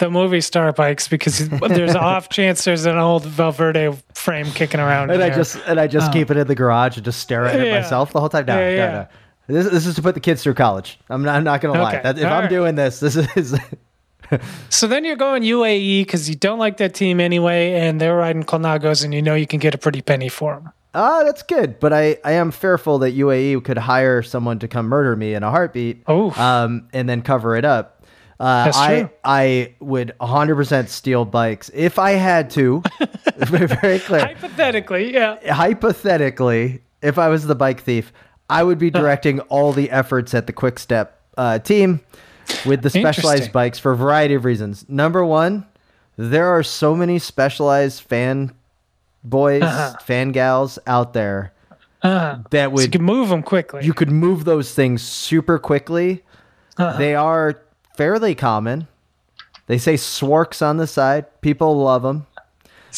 [0.00, 5.10] the Movistar bikes because there's off chance there's an old Valverde frame kicking around.
[5.12, 7.60] And I just and I just keep it in the garage and just stare at
[7.60, 7.80] it Yeah.
[7.80, 8.46] myself the whole time.
[8.46, 8.90] No, Yeah, yeah.
[8.92, 9.06] no.
[9.54, 10.98] This, this is to put the kids through college.
[11.08, 12.00] I'm not, I'm not gonna lie.
[12.00, 12.50] That, if All I'm right.
[12.50, 13.58] doing this, this is
[14.68, 18.44] so then you're going UAE because you don't like that team anyway, and they're riding
[18.44, 20.70] Colnagos, and you know you can get a pretty penny for them.
[20.94, 21.80] ah, that's good.
[21.80, 25.42] But I, I am fearful that UAE could hire someone to come murder me in
[25.42, 26.02] a heartbeat.
[26.06, 26.30] Oh.
[26.40, 27.99] um, and then cover it up.
[28.40, 29.10] Uh, I.
[29.22, 32.82] I would 100% steal bikes if I had to.
[33.36, 34.20] very clear.
[34.26, 35.36] Hypothetically, yeah.
[35.52, 38.12] hypothetically, if I was the bike thief,
[38.48, 42.00] I would be directing all the efforts at the Quick Step uh, team
[42.66, 44.84] with the specialized bikes for a variety of reasons.
[44.88, 45.66] Number one,
[46.16, 48.52] there are so many specialized fan
[49.22, 49.98] boys, Uh-huh.
[50.02, 51.52] fan gals out there
[52.02, 53.84] Uh, that so you would can move them quickly.
[53.84, 56.24] you could move those things super quickly.
[56.78, 56.96] Uh-huh.
[56.98, 57.60] They are
[58.00, 58.88] fairly common.
[59.66, 61.26] They say S-Works on the side.
[61.42, 62.26] People love them.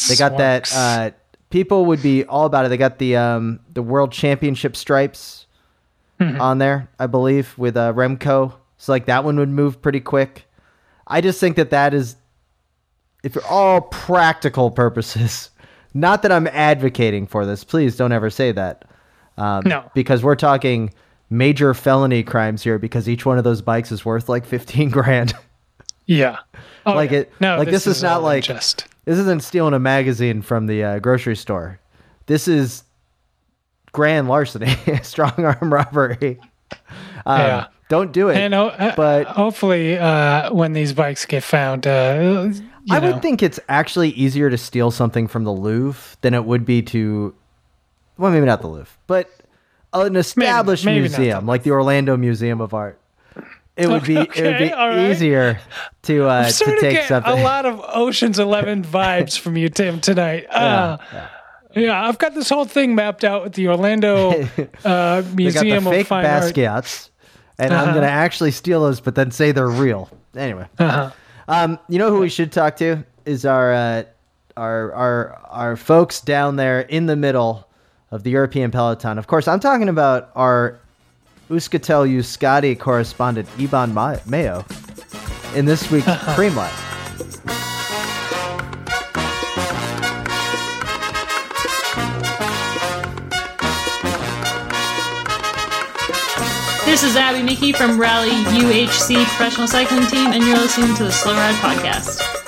[0.07, 0.73] They got that.
[0.73, 1.11] Uh,
[1.49, 2.69] people would be all about it.
[2.69, 5.45] They got the um, the World Championship stripes
[6.19, 6.39] Mm-hmm.
[6.39, 8.53] on there, I believe, with uh, Remco.
[8.77, 10.45] So like that one would move pretty quick.
[11.07, 12.15] I just think that that is,
[13.23, 15.49] if for all practical purposes,
[15.95, 17.63] not that I'm advocating for this.
[17.63, 18.85] Please don't ever say that.
[19.37, 19.89] Um, No.
[19.95, 20.93] because we're talking
[21.33, 22.77] major felony crimes here.
[22.79, 25.33] Because each one of those bikes is worth like fifteen grand.
[26.05, 26.37] yeah.
[26.85, 27.19] Oh, like yeah.
[27.19, 28.85] it- No, like this is not like- just.
[29.05, 31.79] This isn't stealing a magazine from the uh, grocery store.
[32.27, 32.83] This is
[33.91, 36.39] grand larceny, strong arm robbery.
[37.25, 37.67] Um, Yeah.
[37.89, 38.37] Don't do it.
[38.37, 42.49] And uh, but- hopefully, uh, when these bikes get found, uh,
[42.89, 46.45] I know, would think it's actually easier to steal something from the Louvre than it
[46.45, 47.35] would be to,
[48.17, 49.29] well, maybe not the Louvre, but
[49.93, 52.99] an established maybe the museum like the Orlando Museum of Art.
[53.75, 55.11] It would be it would be right.
[55.11, 55.59] easier
[56.03, 57.31] to uh, I'm to take get something.
[57.39, 60.45] a lot of Ocean's Eleven vibes from you, Tim, tonight.
[60.49, 60.97] Uh,
[61.75, 65.35] yeah, I've got this whole thing mapped out with the Orlando uh, they got the
[65.35, 66.43] Museum of Fine Art.
[66.43, 67.09] Basquiat's,
[67.57, 67.93] and I'm Uh-huh.
[67.95, 70.07] gonna actually steal those, but then say they're real.
[70.35, 71.09] Anyway, Uh-huh.
[71.47, 74.03] um, you know who we should talk to is our uh,
[74.55, 77.67] our our our folks down there in the middle
[78.13, 79.17] of the European peloton.
[79.17, 80.79] Of course, I'm talking about our
[81.49, 84.63] Euskaltel Euskadi correspondent Iban Ma- Mayo
[85.55, 86.05] in this week's.
[86.35, 86.71] Preem Lap.
[96.85, 101.11] This is Abby Mickey from Rally UHC Professional Cycling Team, and you're listening to the
[101.11, 102.42] Slow Ride Podcast.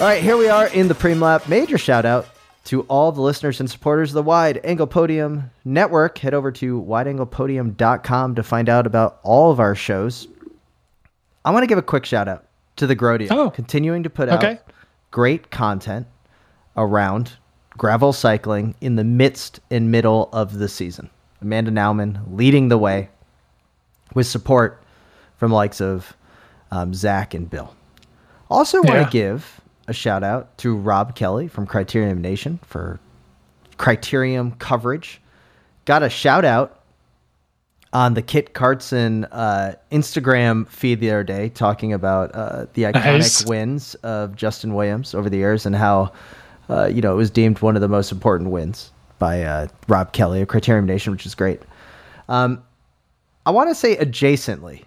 [0.00, 1.48] All right, here we are in the Preem Lap.
[1.48, 2.28] Major shout out
[2.66, 6.18] to all the listeners and supporters of the Wide Angle Podium Network.
[6.18, 10.28] Head over to wideanglepodium.com to find out about all of our shows.
[11.44, 12.44] I want to give a quick shout out
[12.76, 13.50] to the Grodeo, Oh.
[13.50, 14.52] continuing to put Okay.
[14.52, 14.58] out
[15.10, 16.06] great content
[16.76, 17.32] around
[17.76, 21.10] gravel cycling in the midst and middle of the season.
[21.42, 23.08] Amanda Nauman leading the way
[24.14, 24.80] with support
[25.38, 26.14] from the likes of
[26.70, 27.74] um, Zach and Bill.
[28.50, 29.04] Also, want Yeah.
[29.04, 29.57] to give
[29.88, 33.00] a shout out to Rob Kelly from Criterion Nation for
[33.78, 35.20] Criterion coverage.
[35.86, 36.82] Got a shout out
[37.92, 43.02] on the Kit Cartson uh, Instagram feed the other day, talking about uh, the iconic
[43.02, 43.46] Nice.
[43.46, 46.12] wins of Justin Williams over the years and how
[46.68, 50.12] uh, you know it was deemed one of the most important wins by uh, Rob
[50.12, 51.62] Kelly of Criterion Nation, which is great.
[52.28, 52.62] Um,
[53.46, 54.84] I want to say adjacently,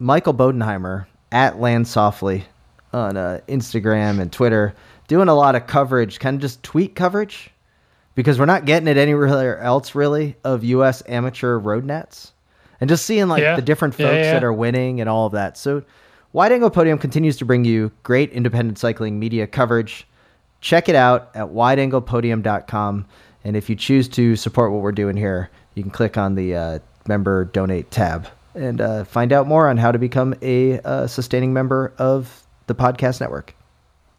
[0.00, 2.44] Michael Bodenheimer at Land Softly
[2.92, 4.74] on uh, Instagram and Twitter
[5.08, 7.50] doing a lot of coverage, kind of just tweet coverage,
[8.14, 11.02] because we're not getting it anywhere else really of U.S.
[11.08, 12.32] amateur road nets,
[12.80, 13.56] and just seeing like Yeah.
[13.56, 14.32] the different Yeah, folks yeah.
[14.34, 15.56] that are winning and all of that.
[15.58, 15.82] So,
[16.32, 20.06] Wide Angle Podium continues to bring you great independent cycling media coverage.
[20.60, 23.06] Check it out at wideanglepodium.com.
[23.44, 26.54] And if you choose to support what we're doing here, you can click on the
[26.54, 31.06] uh, member donate tab and uh, find out more on how to become a uh,
[31.06, 33.54] sustaining member of the podcast network.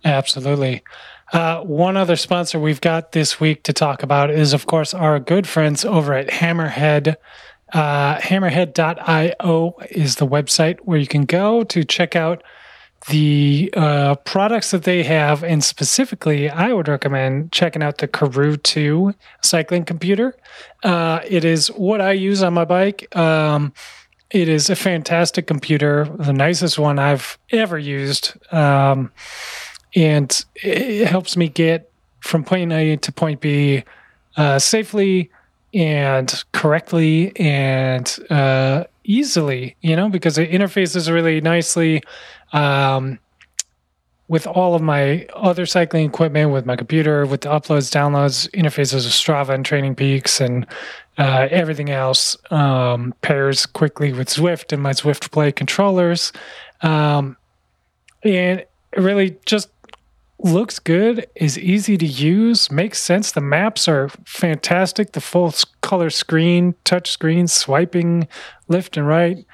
[0.03, 0.83] Absolutely.
[1.31, 5.19] Uh, one other sponsor we've got this week to talk about is, of course, our
[5.19, 7.15] good friends over at Hammerhead.
[7.71, 12.43] Uh, hammerhead.io is the website where you can go to check out
[13.07, 15.43] the uh, products that they have.
[15.43, 20.35] And specifically, I would recommend checking out the Karoo 2 cycling computer.
[20.83, 23.15] Uh, it is what I use on my bike.
[23.15, 23.73] Um,
[24.31, 28.33] it is a fantastic computer, the nicest one I've ever used.
[28.53, 29.11] Um,
[29.95, 31.91] and it helps me get
[32.21, 33.83] from point A to point B
[34.37, 35.29] uh, safely
[35.73, 42.01] and correctly and uh, easily, you know, because it interfaces really nicely
[42.53, 43.19] um,
[44.27, 49.03] with all of my other cycling equipment, with my computer, with the uploads, downloads, interfaces
[49.03, 50.65] with Strava and Training Peaks, and
[51.17, 56.31] uh, everything else um, pairs quickly with Zwift and my Zwift Play controllers.
[56.81, 57.37] Um,
[58.23, 59.69] and it really just
[60.39, 63.31] looks good, is easy to use, makes sense.
[63.31, 65.11] The maps are fantastic.
[65.11, 68.27] The full color screen, touch screen, swiping
[68.67, 69.45] left and right.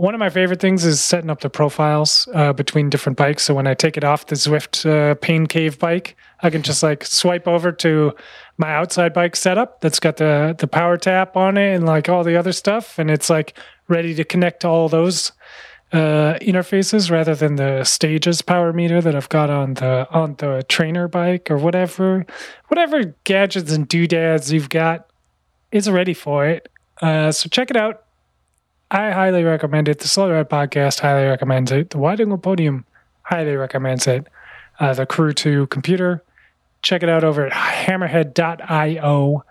[0.00, 3.42] One of my favorite things is setting up the profiles uh, between different bikes.
[3.42, 6.82] So when I take it off the Zwift uh, Pain Cave bike, I can just
[6.82, 8.14] like swipe over to
[8.56, 12.24] my outside bike setup that's got the the power tap on it and like all
[12.24, 13.58] the other stuff, and it's like
[13.88, 15.32] ready to connect to all those
[15.92, 20.64] uh, interfaces rather than the stages power meter that I've got on the on the
[20.66, 22.24] trainer bike or whatever
[22.68, 25.10] whatever gadgets and doodads you've got
[25.72, 26.70] is ready for it.
[27.02, 28.04] Uh, so check it out.
[28.90, 30.00] I highly recommend it.
[30.00, 31.90] The Slow Ride podcast highly recommends it.
[31.90, 32.84] The Wide Angle Podium
[33.22, 34.26] highly recommends it.
[34.78, 36.24] Uh, the Karoo 2 computer.
[36.82, 39.44] Check it out over at hammerhead.io.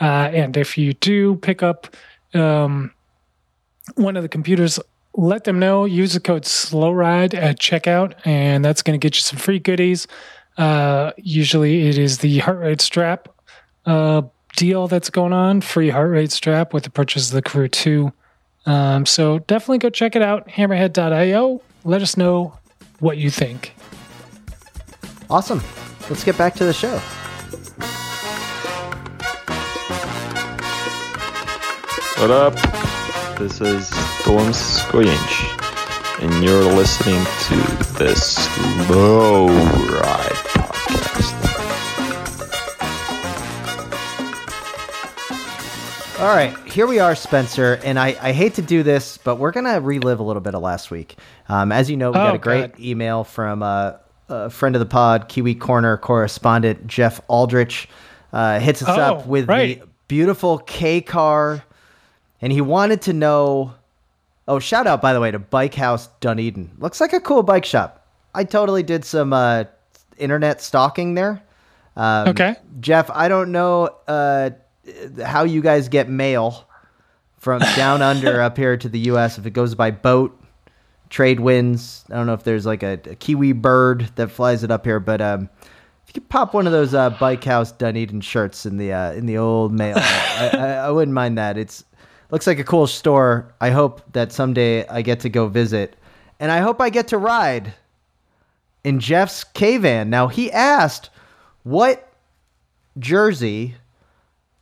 [0.00, 1.94] Uh, and if you do pick up
[2.34, 2.92] um,
[3.96, 4.78] one of the computers
[5.16, 5.84] let them know.
[5.84, 10.06] Use the code SLOWRIDE at checkout, and that's going to get you some free goodies.
[10.58, 13.28] Uh, usually, it is the heart rate strap
[13.86, 14.22] uh,
[14.56, 15.60] deal that's going on.
[15.60, 18.12] Free heart rate strap with the purchase of the Karoo 2.
[18.66, 20.48] Um, so definitely go check it out.
[20.48, 21.62] Hammerhead.io.
[21.84, 22.58] Let us know
[22.98, 23.74] what you think.
[25.30, 25.62] Awesome.
[26.10, 26.98] Let's get back to the show.
[32.20, 32.54] What up?
[33.38, 37.56] This is Storm Skoyinch, and you're listening to
[37.98, 40.45] the Slow Ride
[46.18, 49.50] All right, here we are, Spencer, and I, I hate to do this, but we're
[49.50, 51.16] gonna relive a little bit of last week.
[51.50, 52.80] Um, as you know, we Oh, got a great God.
[52.80, 53.92] email from uh,
[54.30, 57.86] a friend of the pod, Kiwi Corner correspondent Jeff Aldrich.
[58.32, 59.78] Uh, hits us Oh, up with right.
[59.80, 61.62] the beautiful K car,
[62.40, 63.74] and he wanted to know.
[64.48, 66.70] Oh, shout out by the way to Bike House Dunedin.
[66.78, 68.06] Looks like a cool bike shop.
[68.34, 69.64] I totally did some uh,
[70.16, 71.42] internet stalking there.
[71.94, 72.56] Um, Okay.
[72.80, 74.50] Jeff, I don't know uh,
[75.24, 76.68] how you guys get mail
[77.38, 79.38] from down under up here to the U.S.
[79.38, 80.38] If it goes by boat,
[81.10, 82.04] trade winds.
[82.10, 85.00] I don't know if there's like a, a kiwi bird that flies it up here,
[85.00, 88.76] but um, if you could pop one of those uh, Bike House Dunedin shirts in
[88.76, 91.58] the uh, in the old mail, I, I, I wouldn't mind that.
[91.58, 91.84] It's
[92.30, 93.54] looks like a cool store.
[93.60, 95.96] I hope that someday I get to go visit,
[96.40, 97.74] and I hope I get to ride
[98.84, 100.10] in Jeff's K van.
[100.10, 101.10] Now he asked
[101.64, 102.12] what
[102.98, 103.74] jersey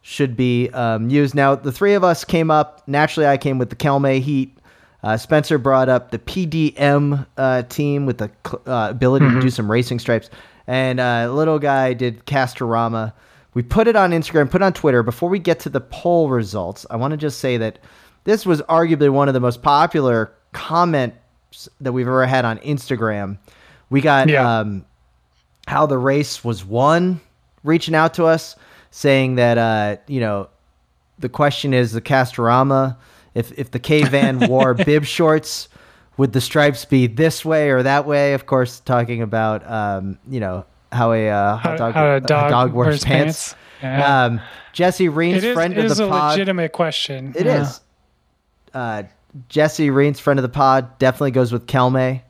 [0.07, 1.35] should be um, used.
[1.35, 2.87] Now the three of us came up.
[2.87, 4.57] Naturally, I came with the Kelme Heat.
[5.03, 8.31] Uh, Spencer brought up the PDM uh, team with the
[8.67, 10.29] uh, ability to do some racing stripes,
[10.67, 13.15] and uh, little guy did Castorama.
[13.55, 15.03] We put it on Instagram, put it on Twitter.
[15.03, 17.79] Before we get to the poll results, I want to just say that
[18.25, 23.39] this was arguably one of the most popular comments that we've ever had on Instagram.
[23.91, 24.59] We got Yeah.
[24.61, 24.85] um,
[25.67, 27.21] how the race was won
[27.63, 28.57] reaching out to us
[28.95, 30.49] saying that uh, you know
[31.19, 32.97] the question is the Castorama
[33.35, 35.69] if if the K van wore bib shorts
[36.17, 40.39] would the stripes be this way or that way of course talking about um, you
[40.39, 44.01] know how a uh, hot dog, how a dog wears, wears pants, pants.
[44.01, 44.25] Yeah.
[44.27, 44.41] um,
[44.73, 47.35] Jesse Reen's It is, friend it of is the a pod legitimate question.
[47.37, 47.81] It is.
[48.73, 48.81] Yeah.
[48.81, 49.03] Uh,
[49.49, 52.23] Jesse Reen's friend of the pod definitely goes with Kelme.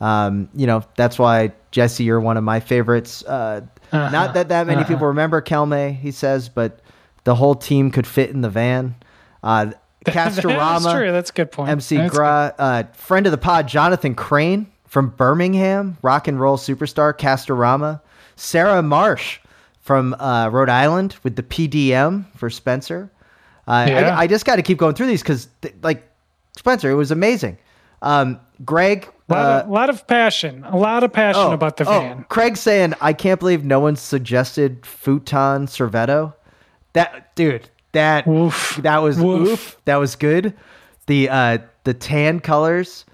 [0.00, 3.22] Um, you know, that's why Jesse, you're one of my favorites.
[3.24, 3.60] Uh,
[3.92, 4.10] Uh-huh.
[4.10, 4.88] Not that that many Uh-huh.
[4.88, 6.80] people remember Kelme, he says, but
[7.24, 8.94] the whole team could fit in the van.
[9.42, 9.72] Uh,
[10.04, 11.12] That's Castorama, true.
[11.12, 11.70] That's a good point.
[11.70, 16.56] MC That's Gra, uh, friend of the pod, Jonathan Crane from Birmingham, rock and roll
[16.56, 18.00] superstar, Castorama.
[18.36, 19.40] Sarah Marsh,
[19.80, 23.10] from uh, Rhode Island with the PDM for Spencer.
[23.66, 24.16] Uh, Yeah.
[24.16, 26.08] I, I just got to keep going through these because, th- like,
[26.56, 27.58] Spencer, it was amazing.
[28.02, 29.08] Um, Greg.
[29.28, 30.64] A lot, uh, of, lot of passion.
[30.64, 32.24] A lot of passion about the oh, van.
[32.28, 36.32] Craig saying, I can't believe no one suggested Footon Servetto.
[36.94, 38.78] That dude, that Woof.
[38.82, 39.48] that was Woof.
[39.48, 39.76] oof.
[39.84, 40.54] That was good.
[41.06, 43.04] The uh the tan colors.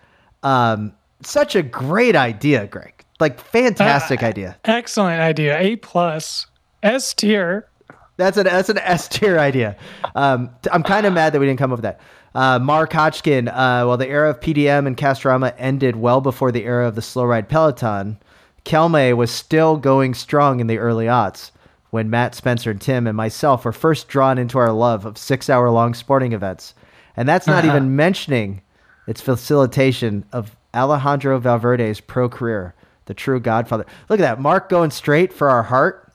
[0.43, 0.93] Um
[1.23, 3.05] such a great idea, Greg.
[3.21, 4.57] Like fantastic Uh, idea.
[4.65, 5.59] Excellent idea.
[5.59, 6.47] A plus.
[6.83, 7.67] S tier.
[8.17, 9.77] That's an that's an S tier idea.
[10.15, 12.01] Um, I'm kind of mad that we didn't come up with that.
[12.35, 13.49] Uh, Mark Hodgkin.
[13.49, 17.03] Uh, well, the era of PDM and Castorama ended well before the era of the
[17.03, 18.19] slow ride peloton.
[18.65, 21.51] Kelme was still going strong in the early aughts
[21.91, 25.49] when Matt Spencer and Tim and myself were first drawn into our love of six
[25.49, 26.75] hour long sporting events,
[27.17, 28.63] and that's not even mentioning
[29.07, 32.75] its facilitation of Alejandro Valverde's pro career,
[33.05, 33.87] the true Godfather.
[34.09, 36.13] Look at that, Mark going straight for our heart.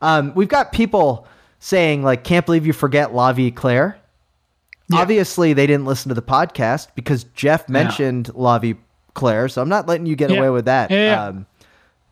[0.00, 1.26] Um, we've got people
[1.58, 3.50] saying like, "Can't believe you forget La Vie
[4.90, 8.74] Claire." Obviously, they didn't listen to the podcast because Jeff mentioned La Vie
[9.14, 10.38] Claire, so I'm not letting you get Yeah.
[10.38, 10.90] away with that.
[10.90, 11.24] Yeah, yeah.
[11.26, 11.46] Um,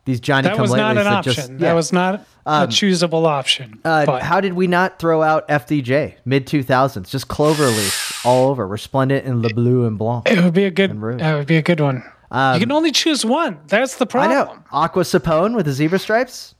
[0.05, 1.33] these Johnny That come was not an that option.
[1.33, 3.79] just- That was not a choosable option.
[3.85, 7.09] Uh, how did we not throw out FDJ mid 2000s?
[7.09, 10.29] Just cloverleaf all over, resplendent in le bleu and blanc.
[10.29, 10.91] it would be a good.
[11.19, 11.97] That would be a good one.
[12.31, 13.59] you can only choose one.
[13.67, 14.31] That's the problem.
[14.31, 16.55] I know Acqua Sapone with the zebra stripes.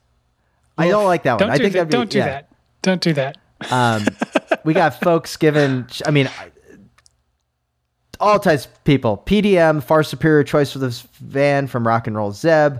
[0.78, 1.38] I don't like that one.
[1.40, 1.90] Don't I do think that.
[1.90, 2.24] Don't do yeah.
[2.26, 2.48] that.
[2.82, 3.36] Don't do that.
[3.70, 4.06] Um,
[4.64, 6.28] we got folks giving, I mean,
[8.18, 9.22] all types of people.
[9.26, 12.78] PDM, far superior choice for this van from Rock and Roll Zeb.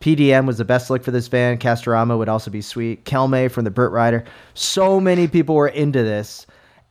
[0.00, 1.58] PDM was the best look for this van.
[1.58, 3.04] Castorama would also be sweet.
[3.04, 4.24] Kelme from the Burt Rider.
[4.54, 6.46] So many people were into this.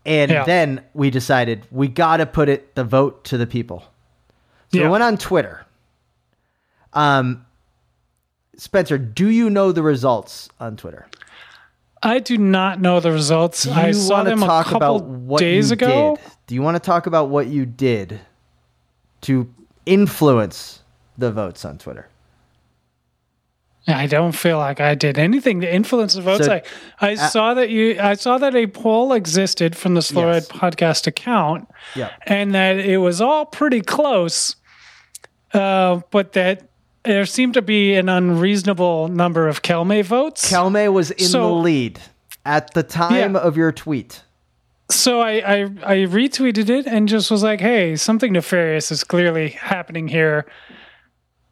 [0.06, 0.46] And Yeah.
[0.46, 3.84] then we decided we got to put it the vote to the people.
[4.72, 4.84] So Yeah.
[4.86, 5.66] we went on Twitter.
[6.94, 7.46] Um,
[8.58, 11.08] Spencer, do you know the results on Twitter?
[12.04, 13.64] I do not know the results.
[13.64, 16.16] Do I you saw want to them a talk couple about what days you ago.
[16.16, 16.32] did?
[16.48, 18.20] Do you want to talk about what you did
[19.22, 19.54] to
[19.86, 20.82] influence
[21.18, 22.08] the votes on Twitter?
[23.88, 26.46] I don't feel like I did anything to influence the votes.
[26.46, 26.62] So, I,
[27.10, 30.48] I saw that you I saw that a poll existed from the Slow Yes.
[30.48, 32.12] Podcast account Yeah.
[32.28, 34.56] and that it was all pretty close.
[35.54, 36.70] Uh, but that
[37.04, 40.52] there seemed to be an unreasonable number of Kelme votes.
[40.52, 42.00] Kelme was in So- the lead
[42.46, 43.42] at the time Yeah.
[43.42, 44.24] of your tweet.
[44.90, 49.50] so I, I I retweeted it and just was like, "Hey, something nefarious is clearly
[49.50, 50.46] happening here.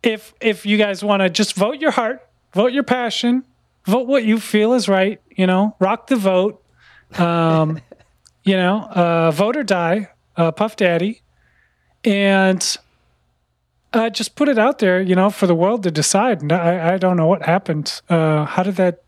[0.03, 3.43] If if you guys want to just vote your heart, vote your passion,
[3.85, 5.21] vote what you feel is right.
[5.35, 6.61] You know, rock the vote.
[7.17, 7.79] Um,
[8.43, 11.21] you know, uh, vote or die, uh, Puff Daddy,
[12.03, 12.77] and
[13.93, 15.01] uh, just put it out there.
[15.01, 16.41] You know, for the world to decide.
[16.41, 18.01] And I I don't know what happened.
[18.09, 19.03] Uh, how did that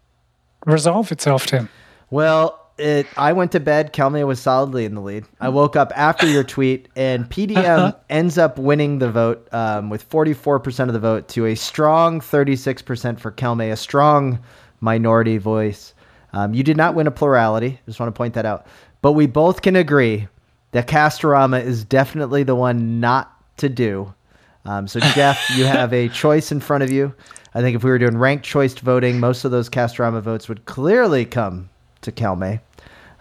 [0.65, 1.69] resolve itself, Tim?
[2.09, 3.93] Well, it, I went to bed.
[3.93, 5.25] Kelme was solidly in the lead.
[5.39, 10.09] I woke up after your tweet, and PDM ends up winning the vote um, with
[10.09, 14.39] 44% of the vote to a strong 36% for Kelme, a strong
[14.79, 15.93] minority voice.
[16.33, 17.79] Um, you did not win a plurality.
[17.85, 18.65] Just want to point that out.
[19.01, 20.27] But we both can agree
[20.71, 24.13] that Castorama is definitely the one not to do.
[24.65, 27.13] Um, so, Jeff, you have a choice in front of you.
[27.53, 30.65] I think if we were doing ranked choice voting, most of those Castorama votes would
[30.65, 31.69] clearly come
[32.01, 32.61] to Kelme.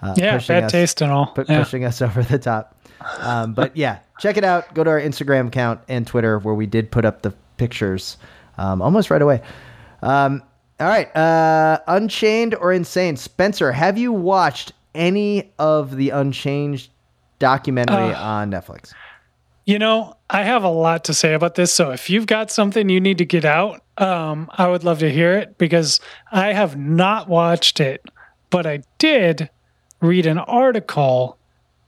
[0.02, 1.26] Uh, Yeah, bad us- taste and all.
[1.26, 1.58] pu- Yeah.
[1.62, 2.76] pushing us over the top.
[3.18, 4.72] Um, but yeah, check it out.
[4.74, 8.18] Go to our Instagram account and Twitter where we did put up the pictures
[8.58, 9.40] um, almost right away.
[10.02, 10.42] Um,
[10.78, 16.88] all right, uh, Unchained or Insane, Spencer, have you watched any of the Unchained
[17.38, 18.92] documentary on Netflix?
[19.66, 21.72] You know, I have a lot to say about this.
[21.72, 25.10] So if you've got something you need to get out, um, I would love to
[25.10, 26.00] hear it because
[26.32, 28.02] I have not watched it,
[28.48, 29.50] but I did
[30.00, 31.36] read an article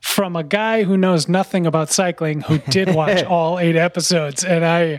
[0.00, 4.44] from a guy who knows nothing about cycling who did watch all eight episodes.
[4.44, 4.98] And I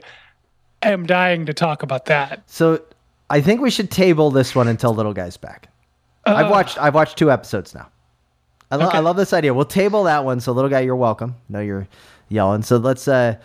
[0.81, 2.41] am dying to talk about that.
[2.49, 2.81] So
[3.29, 5.69] I think we should table this one until Little Guy's back.
[6.25, 7.89] I've watched I've watched two episodes now.
[8.71, 8.97] I, lo- Okay.
[8.97, 9.53] I love this idea.
[9.53, 10.39] We'll table that one.
[10.39, 11.35] So Little Guy, you're welcome.
[11.49, 11.87] No, you're
[12.29, 12.63] yelling.
[12.63, 13.35] So let's uh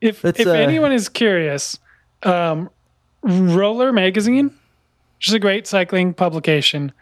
[0.00, 1.78] If Let's, if uh, anyone is curious,
[2.22, 2.70] um,
[3.22, 4.46] Rouleur Magazine,
[5.16, 6.92] which is a great cycling publication,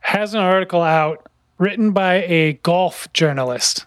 [0.00, 3.86] has an article out written by a golf journalist.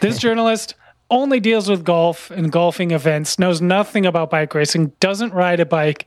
[0.00, 0.74] This journalist
[1.10, 5.66] only deals with golf and golfing events, knows nothing about bike racing, doesn't ride a
[5.66, 6.06] bike,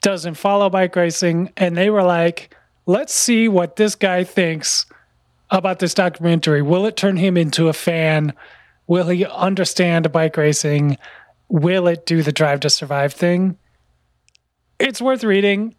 [0.00, 2.56] doesn't follow bike racing, and they were like,
[2.86, 4.86] "Let's see what this guy thinks
[5.50, 6.62] about this documentary.
[6.62, 8.32] Will it turn him into a fan?
[8.86, 10.98] Will he understand bike racing?
[11.48, 13.56] Will it do the drive to survive thing?
[14.78, 15.74] It's worth reading.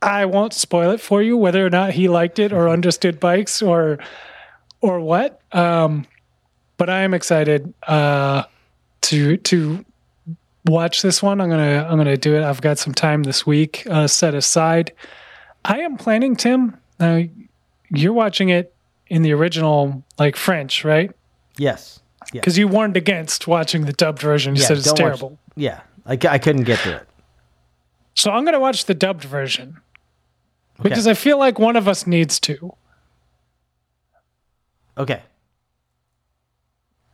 [0.00, 3.60] I won't spoil it for you whether or not he liked it or understood bikes
[3.60, 3.98] or
[4.80, 5.40] or what.
[5.52, 6.06] Um,
[6.76, 8.44] but I am excited uh,
[9.02, 9.84] to to
[10.64, 11.40] watch this one.
[11.40, 12.44] I'm gonna I'm gonna do it.
[12.44, 14.92] I've got some time this week uh, set aside.
[15.64, 16.76] I am planning, Tim.
[17.00, 17.24] Now
[17.90, 18.74] you're watching it
[19.08, 21.10] in the original like French, right?
[21.56, 22.00] Yes.
[22.32, 22.40] Yeah.
[22.40, 24.54] Because you warned against watching the dubbed version.
[24.56, 25.38] You Yeah, said it's don't watch- terrible.
[25.56, 25.80] Yeah.
[26.06, 27.08] I couldn't get through it.
[28.14, 29.78] So I'm gonna watch the dubbed version
[30.82, 32.74] because I feel like one of us needs to.
[34.96, 35.22] Okay.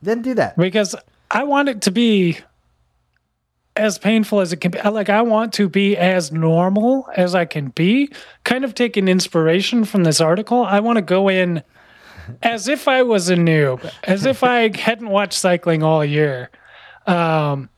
[0.02, 0.56] Then do that.
[0.56, 0.94] because
[1.30, 2.38] I want it to be
[3.76, 4.80] as painful as it can be.
[4.82, 8.10] Like I want to be as normal as I can be.
[8.44, 10.64] Kind of taking inspiration from this article.
[10.64, 11.62] I want to go in
[12.42, 16.50] as if I was a noob, as if I hadn't watched cycling all year,
[17.06, 17.68] um,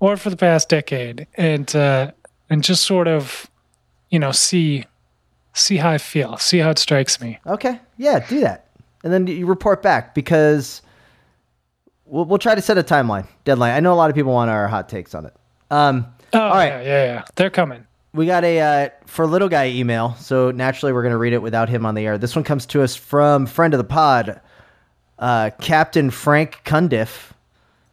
[0.00, 2.12] or for the past decade, and uh,
[2.48, 3.50] and just sort of,
[4.10, 4.84] you know, see
[5.52, 7.38] see how I feel, see how it strikes me.
[7.46, 7.78] Okay.
[7.96, 8.66] Yeah, do that.
[9.02, 10.82] And then you report back because
[12.04, 13.72] we'll, we'll try to set a timeline, deadline.
[13.74, 15.34] I know a lot of people want our hot takes on it.
[15.70, 16.68] Um, Oh, All right.
[16.68, 17.24] yeah, yeah, yeah.
[17.34, 17.84] They're coming.
[18.12, 21.42] We got a uh, for little guy email, so naturally we're going to read it
[21.42, 22.18] without him on the air.
[22.18, 24.40] This one comes to us from friend of the pod,
[25.20, 27.30] uh, Captain Frank Cundiff,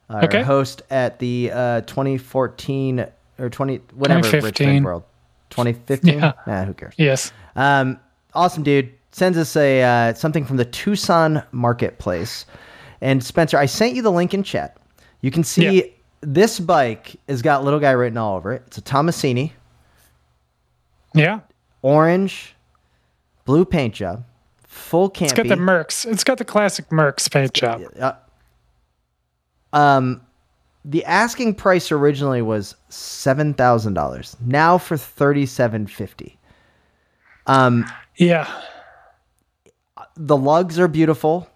[0.09, 0.41] our Okay.
[0.41, 3.05] host at the uh, 2014
[3.37, 4.83] or 20 whatever 2015.
[4.83, 5.03] World,
[5.51, 6.17] 2015.
[6.17, 6.31] Yeah.
[6.47, 6.95] Nah, who cares?
[6.97, 7.31] Yes.
[7.55, 7.99] Um,
[8.33, 8.91] awesome dude.
[9.11, 12.45] Sends us a uh, something from the Tucson Marketplace.
[13.01, 14.77] And Spencer, I sent you the link in chat.
[15.21, 15.91] You can see Yeah.
[16.21, 18.63] this bike has got little guy written all over it.
[18.67, 19.51] It's a Tommasini,
[21.17, 21.39] Yeah.
[21.81, 22.55] orange,
[23.45, 24.23] blue paint job,
[24.63, 25.23] full campy.
[25.23, 26.05] It's got the Merckx.
[26.11, 27.81] It's got the classic Merckx paint job.
[27.99, 28.13] Uh,
[29.73, 30.21] um,
[30.85, 34.37] the asking price originally was seven thousand dollars.
[34.45, 36.37] Now for thirty seven fifty.
[37.45, 37.85] Um,
[38.17, 38.47] Yeah.
[40.15, 41.49] the lugs are beautiful.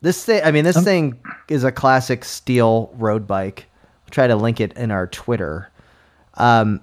[0.00, 1.18] This thing, I mean, this thing
[1.48, 3.66] is a classic steel road bike.
[4.04, 5.70] We'll try to link it in our Twitter.
[6.34, 6.80] Um,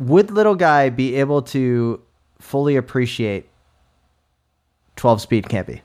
[0.00, 2.00] would little guy be able to
[2.40, 3.48] fully appreciate
[4.96, 5.82] twelve speed campy?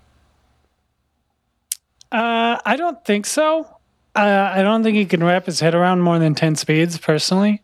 [2.12, 3.68] Uh, I don't think so.
[4.16, 6.98] Uh, I don't think he can wrap his head around more than ten speeds.
[6.98, 7.62] Personally,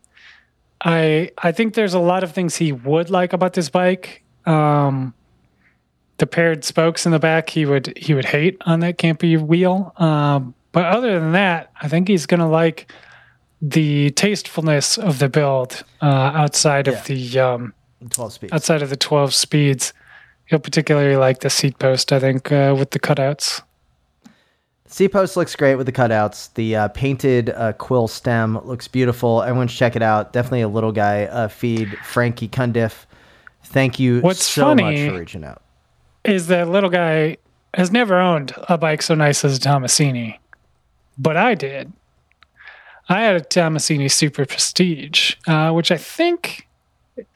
[0.84, 4.22] I I think there's a lot of things he would like about this bike.
[4.44, 5.14] Um,
[6.18, 9.94] the paired spokes in the back he would he would hate on that campy wheel.
[9.96, 12.92] Um, but other than that, I think he's gonna like
[13.62, 16.94] the tastefulness of the build uh, outside Yeah.
[16.94, 17.74] of the um,
[18.10, 18.52] Twelve speed.
[18.52, 19.92] outside of the 12 speeds.
[20.46, 23.62] He'll particularly like the seat post, I think, uh, with the cutouts.
[24.86, 26.52] C post looks great with the cutouts.
[26.54, 29.42] The uh, painted uh, quill stem looks beautiful.
[29.42, 30.32] Everyone should check it out.
[30.34, 31.96] Definitely a little guy uh, feed.
[32.04, 33.06] Frankie Cundiff.
[33.64, 35.62] Thank you What's so much for reaching out.
[36.24, 37.38] Is that little guy
[37.74, 40.36] has never owned a bike so nice as a Tommasini,
[41.16, 41.90] but I did.
[43.08, 46.66] I had a Tommasini Super Prestige, uh, which I think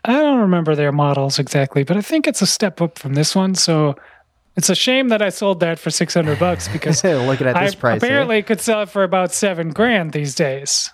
[0.04, 3.34] I don't remember their models exactly, but I think it's a step up from this
[3.34, 3.54] one.
[3.54, 3.96] So
[4.56, 7.64] it's a shame that I sold that for six hundred bucks because Looking at I
[7.66, 8.08] this price, here.
[8.10, 10.90] apparently could sell it for about seven grand these days.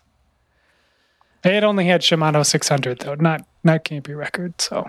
[1.45, 4.61] It only had Shimano 600 though, not not Campy record.
[4.61, 4.89] So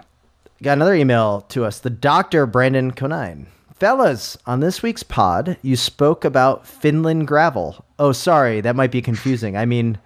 [0.62, 1.80] Got another email to us.
[1.80, 3.48] The doctor, Brandon Conine.
[3.76, 7.84] Fellas, on this week's pod, you spoke about Finland gravel.
[8.00, 9.58] Oh, sorry, that might be confusing.
[9.58, 9.98] I mean,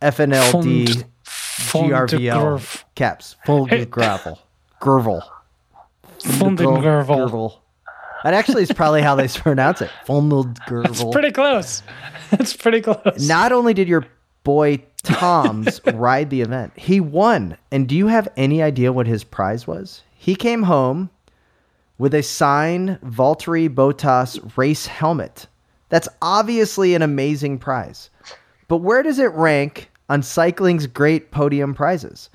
[0.00, 3.36] FNLD GRVL caps.
[3.46, 4.38] Full gravel.
[4.80, 5.22] Gravel.
[6.20, 7.58] Fundgrove.
[8.24, 9.90] That actually is probably how they pronounce it.
[10.06, 11.12] Fundgravel.
[11.12, 11.82] Pretty close.
[12.34, 13.28] It's pretty close.
[13.28, 14.06] Not only did your
[14.42, 17.58] boy Tom's ride the event, he won.
[17.70, 20.02] And do you have any idea what his prize was?
[20.16, 21.10] He came home
[22.02, 25.46] with a signed Valtteri Bottas race helmet.
[25.88, 28.10] That's obviously an amazing prize.
[28.66, 32.28] But where does it rank on cycling's great podium prizes?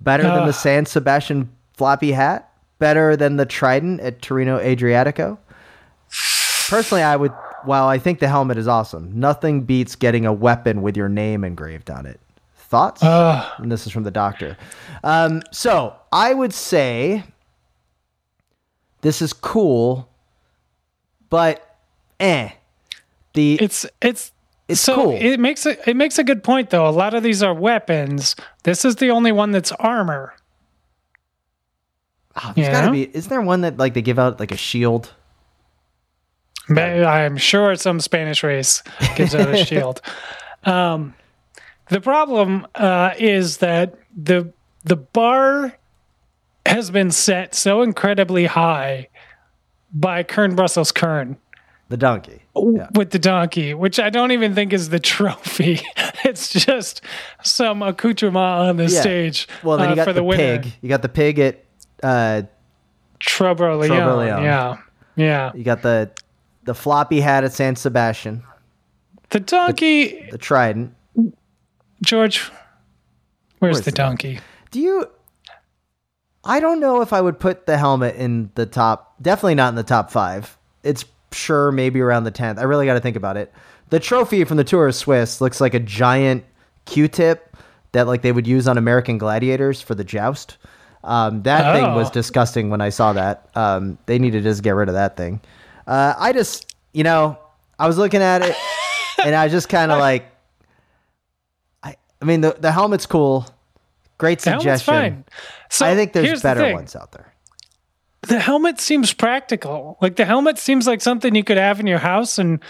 [0.00, 2.50] Better than the San Sebastian floppy hat?
[2.78, 5.36] Better than the Trident at Tirreno Adriatico?
[6.70, 7.32] Personally, I would.
[7.64, 11.44] While I think the helmet is awesome, nothing beats getting a weapon with your name
[11.44, 12.20] engraved on it.
[12.56, 13.02] Thoughts?
[13.02, 13.52] Ugh.
[13.58, 14.56] and this is from the doctor.
[15.04, 17.22] Um, so I would say
[19.02, 20.08] this is cool,
[21.28, 21.76] but
[22.18, 22.50] eh.
[23.34, 24.32] The It's it's
[24.68, 25.12] It's so cool.
[25.12, 26.88] it makes a it makes a good point though.
[26.88, 28.34] A lot of these are weapons.
[28.64, 30.34] This is the only one that's armor.
[32.36, 32.72] oh, there's yeah.
[32.72, 33.14] gotta be.
[33.14, 35.14] Isn't there one that like they give out like a shield?
[36.68, 38.82] I'm sure some Spanish race
[39.16, 40.00] gives out a shield.
[40.64, 41.14] Um,
[41.88, 44.52] the problem uh, is that the
[44.84, 45.76] the bar
[46.66, 49.08] has been set so incredibly high
[49.92, 51.36] by Kuurne Brussels Kuurne
[51.88, 52.42] The donkey.
[52.54, 52.88] Yeah.
[52.94, 55.80] with the donkey, which I don't even think is the trophy.
[56.24, 57.00] it's just
[57.42, 59.00] some accoutrement on the Yeah.
[59.00, 60.62] stage Well, then uh, you got for the, the, winner.
[60.62, 60.72] pig.
[60.82, 61.64] You got the pig at.
[62.02, 62.42] Uh,
[63.20, 64.18] Trobo Leon.
[64.18, 64.42] Leon.
[64.42, 64.76] Yeah.
[65.16, 65.52] Yeah.
[65.54, 66.10] you got the
[66.64, 68.42] the floppy hat at San Sebastian.
[69.30, 70.94] The donkey, The trident.
[72.02, 72.38] George,
[73.58, 74.40] where's, Where's the the- donkey?
[74.70, 75.06] Do you?
[76.44, 79.14] I don't know if I would put the helmet in the top.
[79.20, 80.56] Definitely not in the top five.
[80.82, 82.58] It's sure maybe around the tenth.
[82.58, 83.52] I really got to think about it.
[83.90, 86.44] The trophy from the Tour of Swiss looks like a giant
[86.86, 87.56] Q-tip
[87.92, 90.56] that like they would use on American gladiators for the joust.
[91.04, 92.12] Um, that thing was Oh.
[92.12, 93.48] disgusting when I saw that.
[93.54, 95.40] Um, they need to just get rid of that thing.
[95.86, 97.38] Uh, I just, you know,
[97.78, 98.54] I was looking at it
[99.24, 100.24] and I was just kind of like,
[101.82, 103.46] I, I mean, the the helmet's cool.
[104.20, 105.24] Great suggestion.
[105.70, 107.32] So I think there's here's the better ones out there.
[108.28, 109.96] the helmet seems practical.
[110.02, 112.62] Like the helmet seems like something you could have in your house and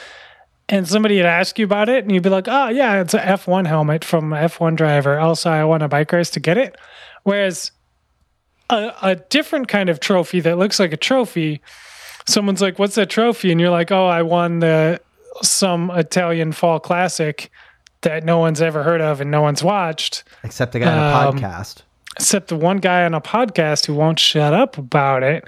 [0.69, 3.19] and somebody would ask you about it and you'd be like, "Oh, yeah, it's a
[3.19, 5.19] F1 helmet from F1 driver.
[5.19, 6.77] Also, I won a bike race to get it."
[7.25, 7.73] Whereas
[8.71, 11.63] a, a different kind of trophy that looks like a trophy,
[12.29, 15.01] someone's like, "What's that trophy?" and you're like, "Oh, I won the
[15.43, 17.51] some Italian fall classic
[18.03, 21.37] that no one's ever heard of and no one's watched." Except the guy on Um,
[21.37, 21.83] a podcast.
[22.17, 25.45] except the one guy on a podcast who won't shut up about it.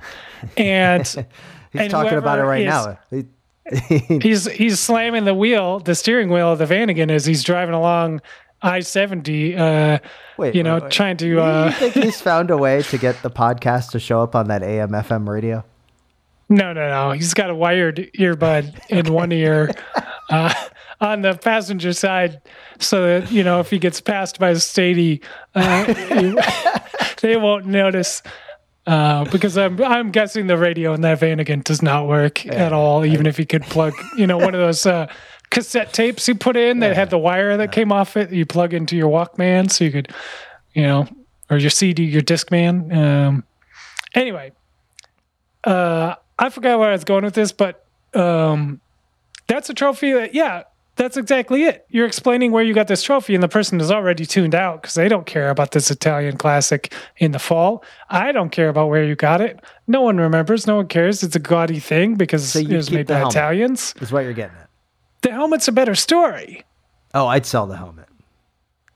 [0.57, 1.03] And
[1.72, 2.98] He's and talking about it right is- now.
[3.11, 3.26] He-
[4.20, 8.20] he's he's slamming the wheel, the steering wheel of the Vanagon as he's driving along
[8.61, 9.57] I seventy.
[9.57, 9.98] Uh,
[10.36, 10.92] Wait, you know, wait, wait.
[10.92, 11.26] trying to.
[11.26, 14.48] you Uh, think he's found a way to get the podcast to show up on
[14.48, 15.64] that AM FM radio?
[16.48, 17.12] no, no, no.
[17.12, 19.70] He's got a wired earbud in one ear.
[20.28, 20.53] Uh,
[21.03, 22.40] on the passenger side,
[22.78, 25.22] so that you know if he gets passed by a stady,
[25.55, 25.92] uh,
[27.20, 28.22] they won't notice.
[28.84, 33.05] Uh, because I'm I'm guessing the radio in that Vanagon does not work at all,
[33.05, 35.07] even if he could plug, you know, one of those uh,
[35.50, 38.32] cassette tapes you put in that had the wire that came off it.
[38.32, 40.12] You plug into your Walkman, so you could,
[40.74, 41.07] you know,
[41.48, 42.92] or your CD, your Discman.
[42.92, 43.44] Um,
[44.14, 44.50] anyway,
[45.62, 48.80] uh, I forgot where I was going with this, but um,
[49.46, 50.64] that's a trophy that, yeah,
[50.97, 51.86] that's exactly it.
[51.88, 54.95] You're explaining where you got this trophy, and the person is already tuned out because
[54.95, 57.82] they don't care about this Italian classic in the fall.
[58.11, 59.61] I don't care about where you got it.
[59.86, 60.66] No one remembers.
[60.66, 61.22] No one cares.
[61.22, 63.34] It's a gaudy thing because So it was made by helmet.
[63.34, 63.95] Italians.
[64.01, 64.68] Is what you're getting at.
[65.22, 66.64] The helmet's a better story.
[67.14, 68.09] Oh, I'd sell the helmet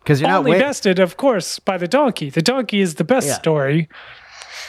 [0.00, 2.30] because you're not Only bested, of course, by the donkey.
[2.30, 3.34] The donkey is the best Yeah.
[3.34, 3.88] story.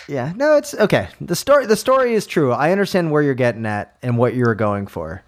[0.07, 1.09] Yeah, no, it's okay.
[1.19, 2.51] The story, the story is true.
[2.53, 5.21] I understand where you're getting at and what you're going for.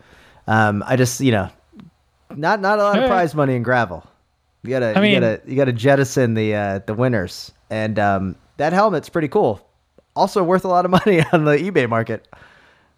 [0.47, 1.49] Um, I just, you know,
[2.35, 4.05] not not a lot of prize money in gravel.
[4.63, 8.73] You gotta, I you gotta, you gotta jettison the uh, the winners, and um, that
[8.73, 9.65] helmet's pretty cool.
[10.15, 12.27] Also worth a lot of money on the eBay market.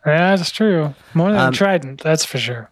[0.05, 0.95] Yeah, that's true.
[1.13, 2.69] More than Um, trident, that's for sure.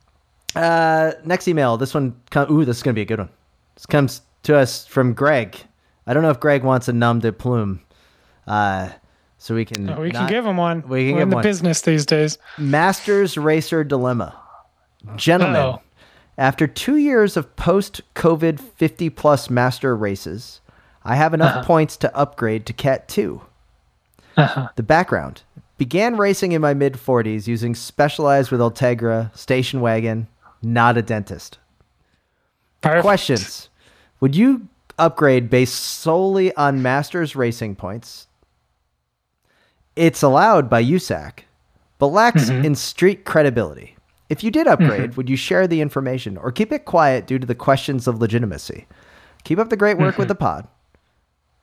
[0.55, 1.78] Uh, next email.
[1.78, 2.16] This one.
[2.32, 3.30] Com- Ooh, this is gonna be a good one.
[3.76, 5.55] This comes to us from Greg.
[6.07, 7.82] I don't know if Greg wants a nom de plume.
[8.47, 8.89] Uh,
[9.38, 9.86] so we can.
[10.01, 10.82] We can give him one.
[10.88, 11.43] we can We're give in the one.
[11.43, 12.39] business these days.
[12.57, 14.36] Masters Racer Dilemma.
[15.16, 15.82] Gentlemen, Uh-oh.
[16.39, 20.61] After two years of post COVID 50 plus master races,
[21.03, 21.65] I have enough Uh-huh.
[21.65, 23.41] points to upgrade to Cat 2.
[24.35, 25.43] The background
[25.77, 30.27] began racing in my mid 40s using Specialized with Ultegra, station wagon,
[30.61, 31.57] not a dentist.
[32.81, 33.01] Perfect.
[33.01, 33.69] Questions
[34.21, 34.67] Would you
[34.97, 38.27] upgrade based solely on Masters racing points?
[39.95, 41.39] It's allowed by USAC,
[41.97, 43.97] but lacks in street credibility.
[44.30, 47.47] If you did upgrade, would you share the information or keep it quiet due to
[47.47, 48.86] the questions of legitimacy?
[49.43, 50.67] Keep up the great work with the pod.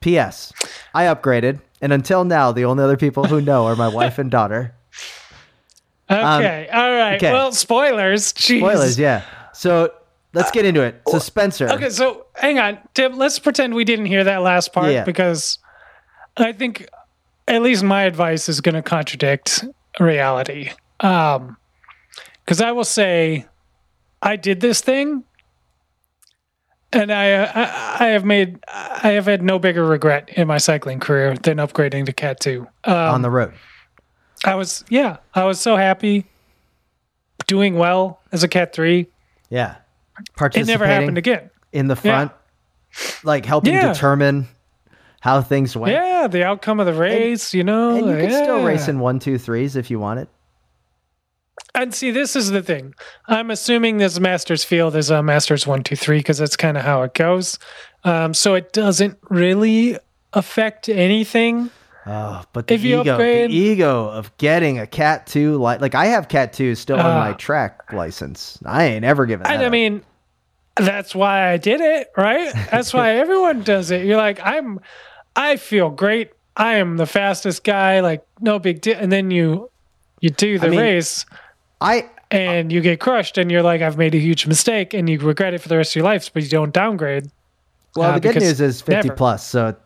[0.00, 0.52] P.S.
[0.94, 4.30] I upgraded, and until now, the only other people who know are my wife and
[4.30, 4.74] daughter.
[6.08, 6.68] Okay.
[6.72, 7.08] All right.
[7.10, 7.32] um, okay.
[7.32, 8.32] Well, spoilers.
[8.34, 8.58] Jeez.
[8.60, 9.22] Spoilers, yeah.
[9.52, 9.92] So
[10.34, 11.02] let's get into it.
[11.08, 13.16] So Spencer, Okay, so hang on, Tim.
[13.16, 15.02] Let's pretend we didn't hear that last part Yeah.
[15.02, 15.58] because
[16.36, 16.86] I think
[17.48, 19.64] at least my advice is going to contradict
[19.98, 20.70] reality.
[21.00, 21.56] Um,
[22.46, 23.44] because I will say,
[24.22, 25.24] I did this thing,
[26.92, 30.58] and I, uh, I I have made I have had no bigger regret in my
[30.58, 32.68] cycling career than upgrading to Cat Two.
[32.84, 33.52] Um, on the road.
[34.44, 36.26] I was yeah, I was so happy,
[37.46, 39.08] doing well as a Cat Three.
[39.50, 39.76] Yeah.
[40.36, 40.68] participating.
[40.68, 41.50] It never happened again.
[41.72, 42.32] in the front,
[43.24, 43.92] like helping Yeah.
[43.92, 44.48] determine
[45.20, 45.92] how things went.
[45.92, 47.96] Yeah, the outcome of the race, you know.
[47.96, 48.66] And you can still yeah.
[48.66, 50.28] race in one, two, threes if you want it.
[51.76, 52.94] And see, this is the thing.
[53.26, 56.84] I'm assuming this Masters field is a Masters one, two, three, because that's kind of
[56.84, 57.58] how it goes.
[58.04, 59.98] Um, so it doesn't really
[60.32, 61.70] affect anything.
[62.06, 65.78] Oh, but the If you ego, upgrade- the ego of getting a Cat Two, li-
[65.78, 67.18] like I have Cat Two still on Uh.
[67.18, 68.58] my track license.
[68.64, 69.46] I ain't ever given.
[69.46, 69.72] And that I up.
[69.72, 70.02] mean,
[70.76, 72.52] that's why I did it, right?
[72.70, 74.06] That's why everyone does it.
[74.06, 74.78] You're like, I'm,
[75.34, 76.30] I feel great.
[76.56, 78.00] I am the fastest guy.
[78.00, 78.96] Like, no big deal.
[78.98, 79.68] And then you,
[80.20, 81.26] you do the mean- race
[81.80, 85.18] I and you get crushed, and you're like, I've made a huge mistake, and you
[85.20, 87.30] regret it for the rest of your life, but you don't downgrade.
[87.94, 89.16] well, Uh, the good news is fifty never.
[89.16, 89.46] plus.
[89.46, 89.76] So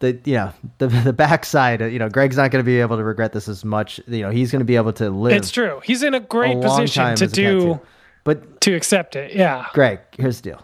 [0.00, 3.04] the you know the the backside, you know, Greg's not going to be able to
[3.04, 4.00] regret this as much.
[4.08, 5.32] You know, he's going to be able to live.
[5.34, 5.80] It's true.
[5.84, 7.80] He's in a a great long position to a do.
[8.24, 9.34] But to accept it.
[9.34, 9.66] Yeah.
[9.72, 10.62] Greg, here's the deal.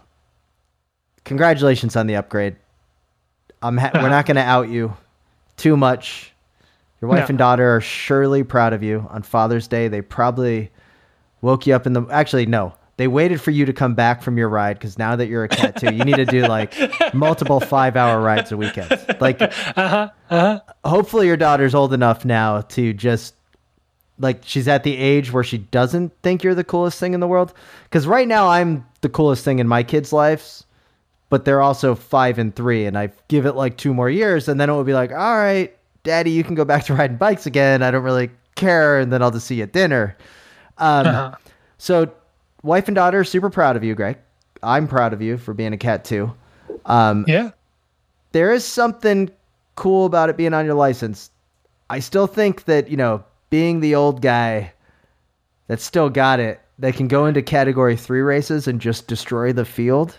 [1.25, 2.57] Congratulations on the upgrade.
[3.63, 4.97] I'm ha- we're not going to out you
[5.57, 6.32] too much.
[7.03, 7.33] Your wife No.
[7.33, 9.07] and daughter are surely proud of you.
[9.11, 10.71] On Father's Day, they probably
[11.43, 12.03] woke you up in the.
[12.11, 12.75] Actually, no.
[12.99, 15.49] They waited for you to come back from your ride because now that you're a
[15.49, 16.73] cat too, you need to do like
[17.15, 18.91] multiple five hour rides a weekend.
[19.21, 20.61] Like, Uh-huh, uh-huh.
[20.85, 23.35] hopefully your daughter's old enough now to just
[24.21, 27.27] like she's at the age where she doesn't think you're the coolest thing in the
[27.27, 27.53] world.
[27.85, 30.65] Because right now I'm the coolest thing in my kids' lives,
[31.31, 34.61] but they're also five and three, and I give it like two more years, and
[34.61, 35.75] then it will be like, all right,
[36.05, 37.83] daddy, you can go back to riding bikes again.
[37.83, 40.17] I don't really care, and then I'll just see you at dinner.
[40.79, 41.35] Um,
[41.79, 42.13] So,
[42.63, 44.17] wife and daughter, are super proud of you, Greg.
[44.63, 46.33] I'm proud of you for being a cat too.
[46.87, 47.51] Um, Yeah.
[48.31, 49.29] there is something
[49.75, 51.31] cool about it being on your license.
[51.91, 54.73] I still think that, you know, being the old guy
[55.67, 59.65] that still got it, that can go into category three races and just destroy the
[59.65, 60.17] field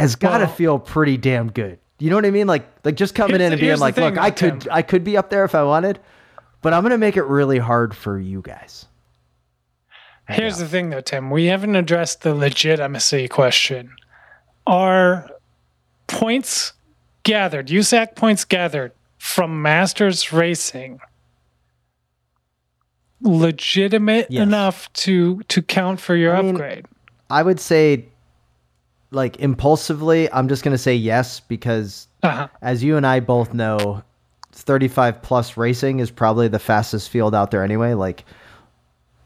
[0.00, 1.78] has got to Well- feel pretty damn good.
[1.98, 2.46] You know what I mean?
[2.46, 4.72] Like, like just coming Here's in and being like, thing, look, I though, could, Tim.
[4.72, 6.00] I could be up there if I wanted,
[6.60, 8.86] but I'm going to make it really hard for you guys.
[10.28, 11.30] Here's the thing, though, Tim.
[11.30, 13.92] We haven't addressed the legitimacy question.
[14.66, 15.28] Are
[16.06, 16.72] points
[17.22, 21.00] gathered, USAC points gathered from Masters Racing
[23.20, 24.42] legitimate Yes.
[24.42, 26.86] enough to to count for your I mean, upgrade?
[27.30, 28.06] I would say,
[29.14, 32.48] like, impulsively, I'm just going to say yes because Uh-huh.
[32.62, 34.02] as you and I both know,
[34.52, 37.94] 35 plus racing is probably the fastest field out there anyway.
[37.94, 38.24] Like,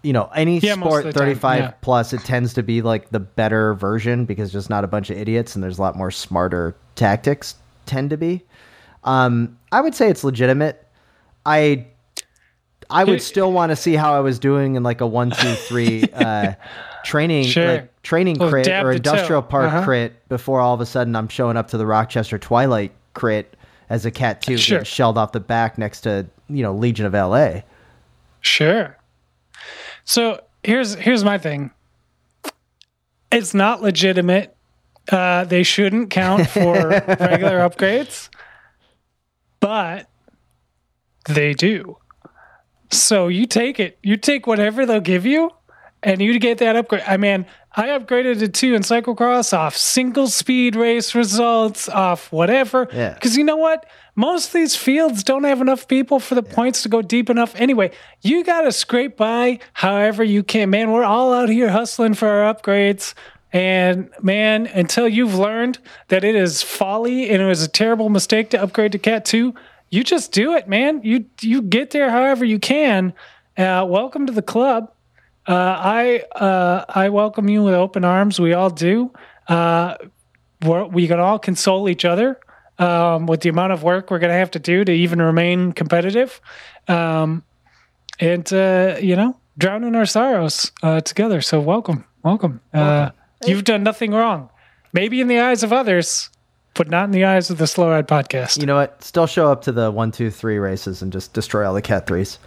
[0.02, 1.70] you know, any Yeah, sport of the time, 35 yeah.
[1.80, 5.18] plus, it tends to be like the better version because just not a bunch of
[5.18, 8.42] idiots and there's a lot more smarter tactics tend to be.
[9.04, 10.86] Um, I would say it's legitimate.
[11.46, 11.86] I
[12.90, 15.54] I would still want to see how I was doing in like a one, two,
[15.54, 16.54] three uh,
[17.04, 17.72] training Sure.
[17.72, 19.48] like training Little crit or industrial toe.
[19.48, 19.84] park Uh-huh.
[19.84, 23.54] crit before all of a sudden I'm showing up to the Rochester Twilight crit
[23.90, 24.84] as a cat two Sure.
[24.84, 27.60] shelled off the back next to you know Legion of LA.
[28.40, 28.96] Sure.
[30.04, 31.70] So here's here's my thing.
[33.30, 34.54] It's not legitimate.
[35.12, 36.62] Uh, they shouldn't count for
[37.20, 38.28] regular upgrades,
[39.60, 40.06] but
[41.28, 41.96] they do.
[42.90, 43.98] So you take it.
[44.02, 45.50] You take whatever they'll give you,
[46.02, 47.04] and you get that upgrade.
[47.06, 52.88] I mean, I upgraded to two in cyclocross off single speed race results, off whatever.
[52.92, 53.14] Yeah.
[53.14, 53.86] Because you know what?
[54.16, 57.54] Most of these fields don't have enough people for the points to go deep enough.
[57.54, 60.70] Anyway, you got to scrape by however you can.
[60.70, 63.14] Man, we're all out here hustling for our upgrades.
[63.52, 65.78] And man, until you've learned
[66.08, 69.54] that it is folly and it was a terrible mistake to upgrade to Cat 2,
[69.90, 71.00] you just do it, man.
[71.02, 73.12] You you get there however you can.
[73.56, 74.92] Uh, welcome to the club.
[75.46, 78.38] Uh, I uh, I welcome you with open arms.
[78.38, 79.12] We all do.
[79.48, 79.96] Uh,
[80.62, 82.38] we're, we can all console each other
[82.78, 85.72] um, with the amount of work we're going to have to do to even remain
[85.72, 86.40] competitive,
[86.86, 87.44] um,
[88.20, 91.40] and uh, you know, drown in our sorrows uh, together.
[91.40, 92.60] So welcome, welcome.
[92.74, 93.10] Uh,
[93.46, 94.50] you've done nothing wrong.
[94.92, 96.30] Maybe in the eyes of others,
[96.78, 98.58] but not in the eyes of the Slow Ride podcast.
[98.58, 99.02] You know what?
[99.02, 102.06] Still show up to the one, two, three races and just destroy all the cat
[102.06, 102.38] threes.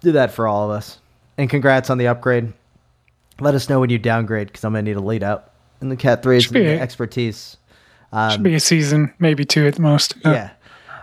[0.00, 0.98] Do that for all of us.
[1.36, 2.52] And congrats on the upgrade.
[3.38, 5.96] Let us know when you downgrade because I'm gonna need a lead out in the
[5.96, 7.58] cat threes Should and be- the expertise.
[8.30, 10.14] Should be a season, maybe two at the most.
[10.24, 10.50] Yeah.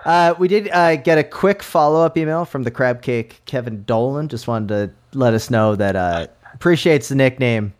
[0.03, 3.83] Uh, we did uh, get a quick follow up email from the crab cake Kevin
[3.83, 4.27] Dolan.
[4.27, 7.73] Just wanted to let us know that uh, appreciates the nickname,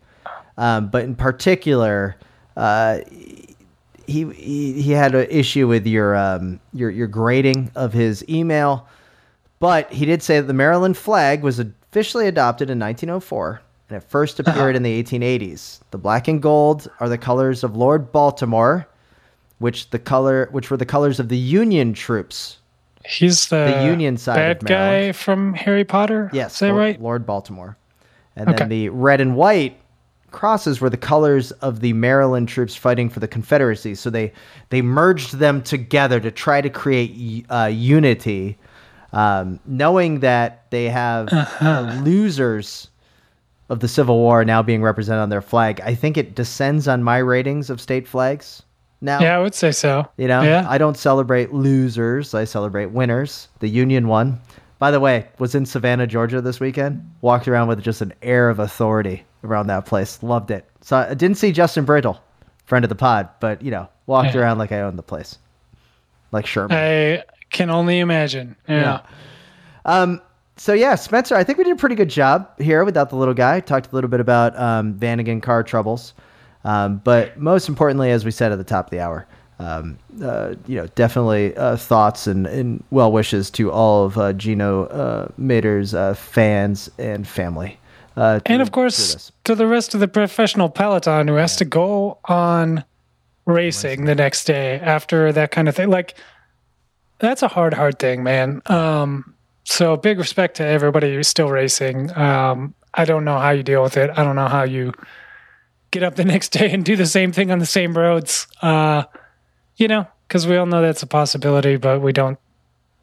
[0.56, 2.16] um, but in particular,
[2.56, 2.98] uh,
[4.06, 8.86] he, he he had an issue with your um, your your grading of his email,
[9.58, 14.08] but he did say that the Maryland flag was officially adopted in 1904 and it
[14.08, 15.80] first appeared in the 1880s.
[15.90, 18.88] The black and gold are the colors of Lord Baltimore
[19.58, 22.58] which the color which were the colors of the Union troops.
[23.04, 26.28] He's the, The Union side bad guy from Harry Potter.
[26.32, 27.00] Yes, is that Lord, right?
[27.00, 27.76] Lord Baltimore.
[28.34, 29.80] And then the red and white
[30.36, 33.94] crosses were the colors of the Maryland troops fighting for the Confederacy.
[33.94, 34.32] So they
[34.68, 38.58] they merged them together to try to create uh, unity,
[39.14, 42.90] um, knowing that they have uh, losers
[43.70, 45.80] of the Civil War now being represented on their flag.
[45.80, 48.62] I think it descends on my ratings of state flags
[49.00, 49.20] now.
[49.20, 50.06] Yeah, I would say so.
[50.18, 50.66] You know, yeah.
[50.68, 52.34] I don't celebrate losers.
[52.34, 53.48] I celebrate winners.
[53.60, 54.38] The Union won.
[54.78, 57.10] By the way, was in Savannah, Georgia this weekend.
[57.22, 60.22] Walked around with just an air of authority around that place.
[60.22, 60.64] Loved it.
[60.82, 62.20] So I didn't see Justin Brittle,
[62.66, 64.40] friend of the pod, but you know, walked Yeah.
[64.42, 65.38] around like I owned the place,
[66.32, 66.76] like Sherman.
[66.76, 68.56] I can only imagine.
[68.68, 69.00] Yeah.
[69.84, 70.20] Um,
[70.56, 73.34] so yeah, Spencer, I think we did a pretty good job here without the little
[73.34, 73.60] guy.
[73.60, 76.14] Talked a little bit about um, Vanagon car troubles,
[76.64, 79.26] um, but most importantly, as we said at the top of the hour,
[79.58, 84.32] um, uh, you know, definitely uh, thoughts and, and well wishes to all of uh,
[84.32, 87.78] Gino uh, Mäder's uh, fans and family.
[88.16, 92.18] Uh, And of course, to the rest of the professional peloton who has to go
[92.24, 92.84] on
[93.44, 95.90] racing the next day after that kind of thing.
[95.90, 96.14] Like,
[97.18, 98.62] that's a hard, hard thing, man.
[98.66, 102.16] Um, so big respect to everybody who's still racing.
[102.16, 104.10] Um, I don't know how you deal with it.
[104.16, 104.92] I don't know how you
[105.90, 108.46] get up the next day and do the same thing on the same roads.
[108.62, 109.04] Uh,
[109.76, 112.38] you know, because we all know that's a possibility, but we don't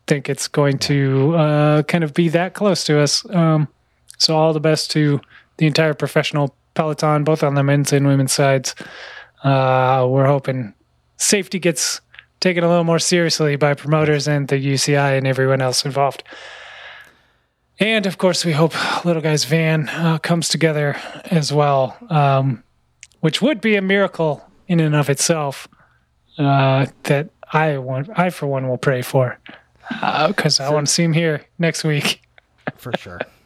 [0.07, 3.28] think it's going to uh, kind of be that close to us.
[3.30, 3.68] Um,
[4.24, 5.19] so all the best to
[5.57, 8.76] the entire professional peloton, both on the men's and women's sides.
[9.43, 10.74] Uh, we're hoping
[11.17, 12.01] safety gets
[12.39, 16.24] taken a little more seriously by promoters and the UCI and everyone else involved.
[17.80, 18.74] And of course, we hope
[19.05, 20.95] Little Guy's van uh, comes together
[21.26, 22.63] as well, um,
[23.21, 25.67] which would be a miracle in and of itself.
[26.38, 29.39] Uh, that I want, I for one will pray for,
[30.28, 32.21] because I want to see him here next week.
[32.78, 33.19] for sure.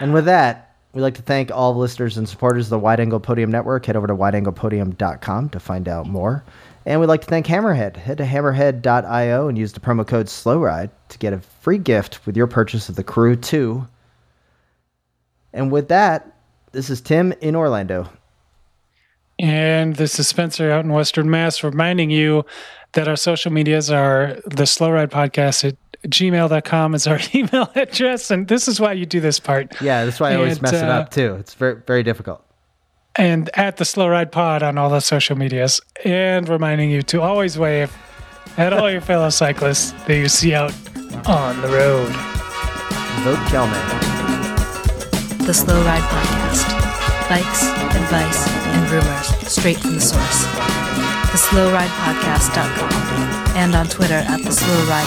[0.00, 3.00] and with that, we'd like to thank all the listeners and supporters of the Wide
[3.00, 3.86] Angle Podium Network.
[3.86, 6.44] Head over to wideanglepodium.com to find out more.
[6.86, 7.96] And we'd like to thank Hammerhead.
[7.96, 12.36] Head to hammerhead.io and use the promo code SLOWRIDE to get a free gift with
[12.36, 13.86] your purchase of the Karoo 2.
[15.52, 16.32] And with that,
[16.72, 18.08] this is Tim in Orlando.
[19.38, 22.44] And this is Spencer out in Western Mass reminding you
[22.96, 25.76] that our social medias are the slow ride podcast at
[26.10, 28.30] gmail.com is our email address.
[28.30, 29.80] And this is why you do this part.
[29.80, 31.36] Yeah, that's why I always And, mess it uh, up too.
[31.36, 32.42] It's very very difficult.
[33.14, 35.80] And at the slow ride pod on all the social medias.
[36.04, 37.94] And reminding you to always wave
[38.56, 40.72] at all your fellow cyclists that you see out
[41.26, 42.08] on the road.
[43.24, 43.80] Vote Kelman.
[45.46, 47.28] The Slow Ride Podcast.
[47.28, 47.62] Bikes,
[47.94, 50.65] advice, and rumors straight from the source.
[51.36, 55.04] TheSlowRidePodcast.com and on Twitter at The Slow Ride.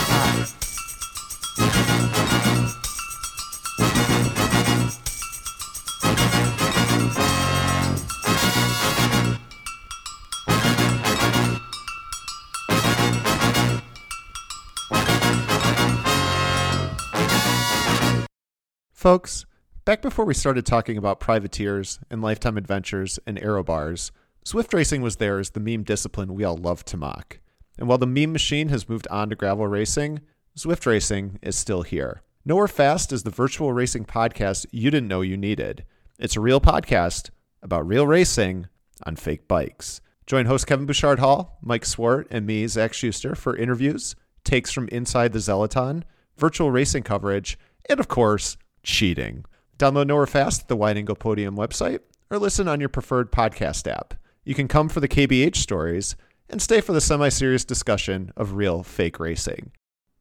[18.91, 19.47] Folks,
[19.83, 24.11] back before we started talking about privateers and lifetime adventures and aero bars,
[24.49, 27.39] Zwift racing was there as the meme discipline we all love to mock.
[27.77, 30.21] And while the meme machine has moved on to gravel racing,
[30.57, 32.23] Zwift racing is still here.
[32.43, 35.85] Nowhere Fast is the virtual racing podcast you didn't know you needed.
[36.17, 37.29] It's a real podcast
[37.61, 38.65] about real racing
[39.03, 40.01] on fake bikes.
[40.25, 44.87] Join host Kevin Bouchard Hall, Mike Swart, and me, Zach Schuster, for interviews, takes from
[44.87, 46.01] inside the Zeloton,
[46.37, 49.45] virtual racing coverage, and of course, cheating.
[49.77, 51.99] Download Nowhere Fast at the Wide Angle Podium website
[52.31, 54.15] or listen on your preferred podcast app.
[54.43, 56.15] You can come for the KBH stories
[56.49, 59.71] and stay for the semi serious discussion of real fake racing.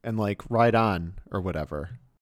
[0.04, 1.97] And like ride on or whatever.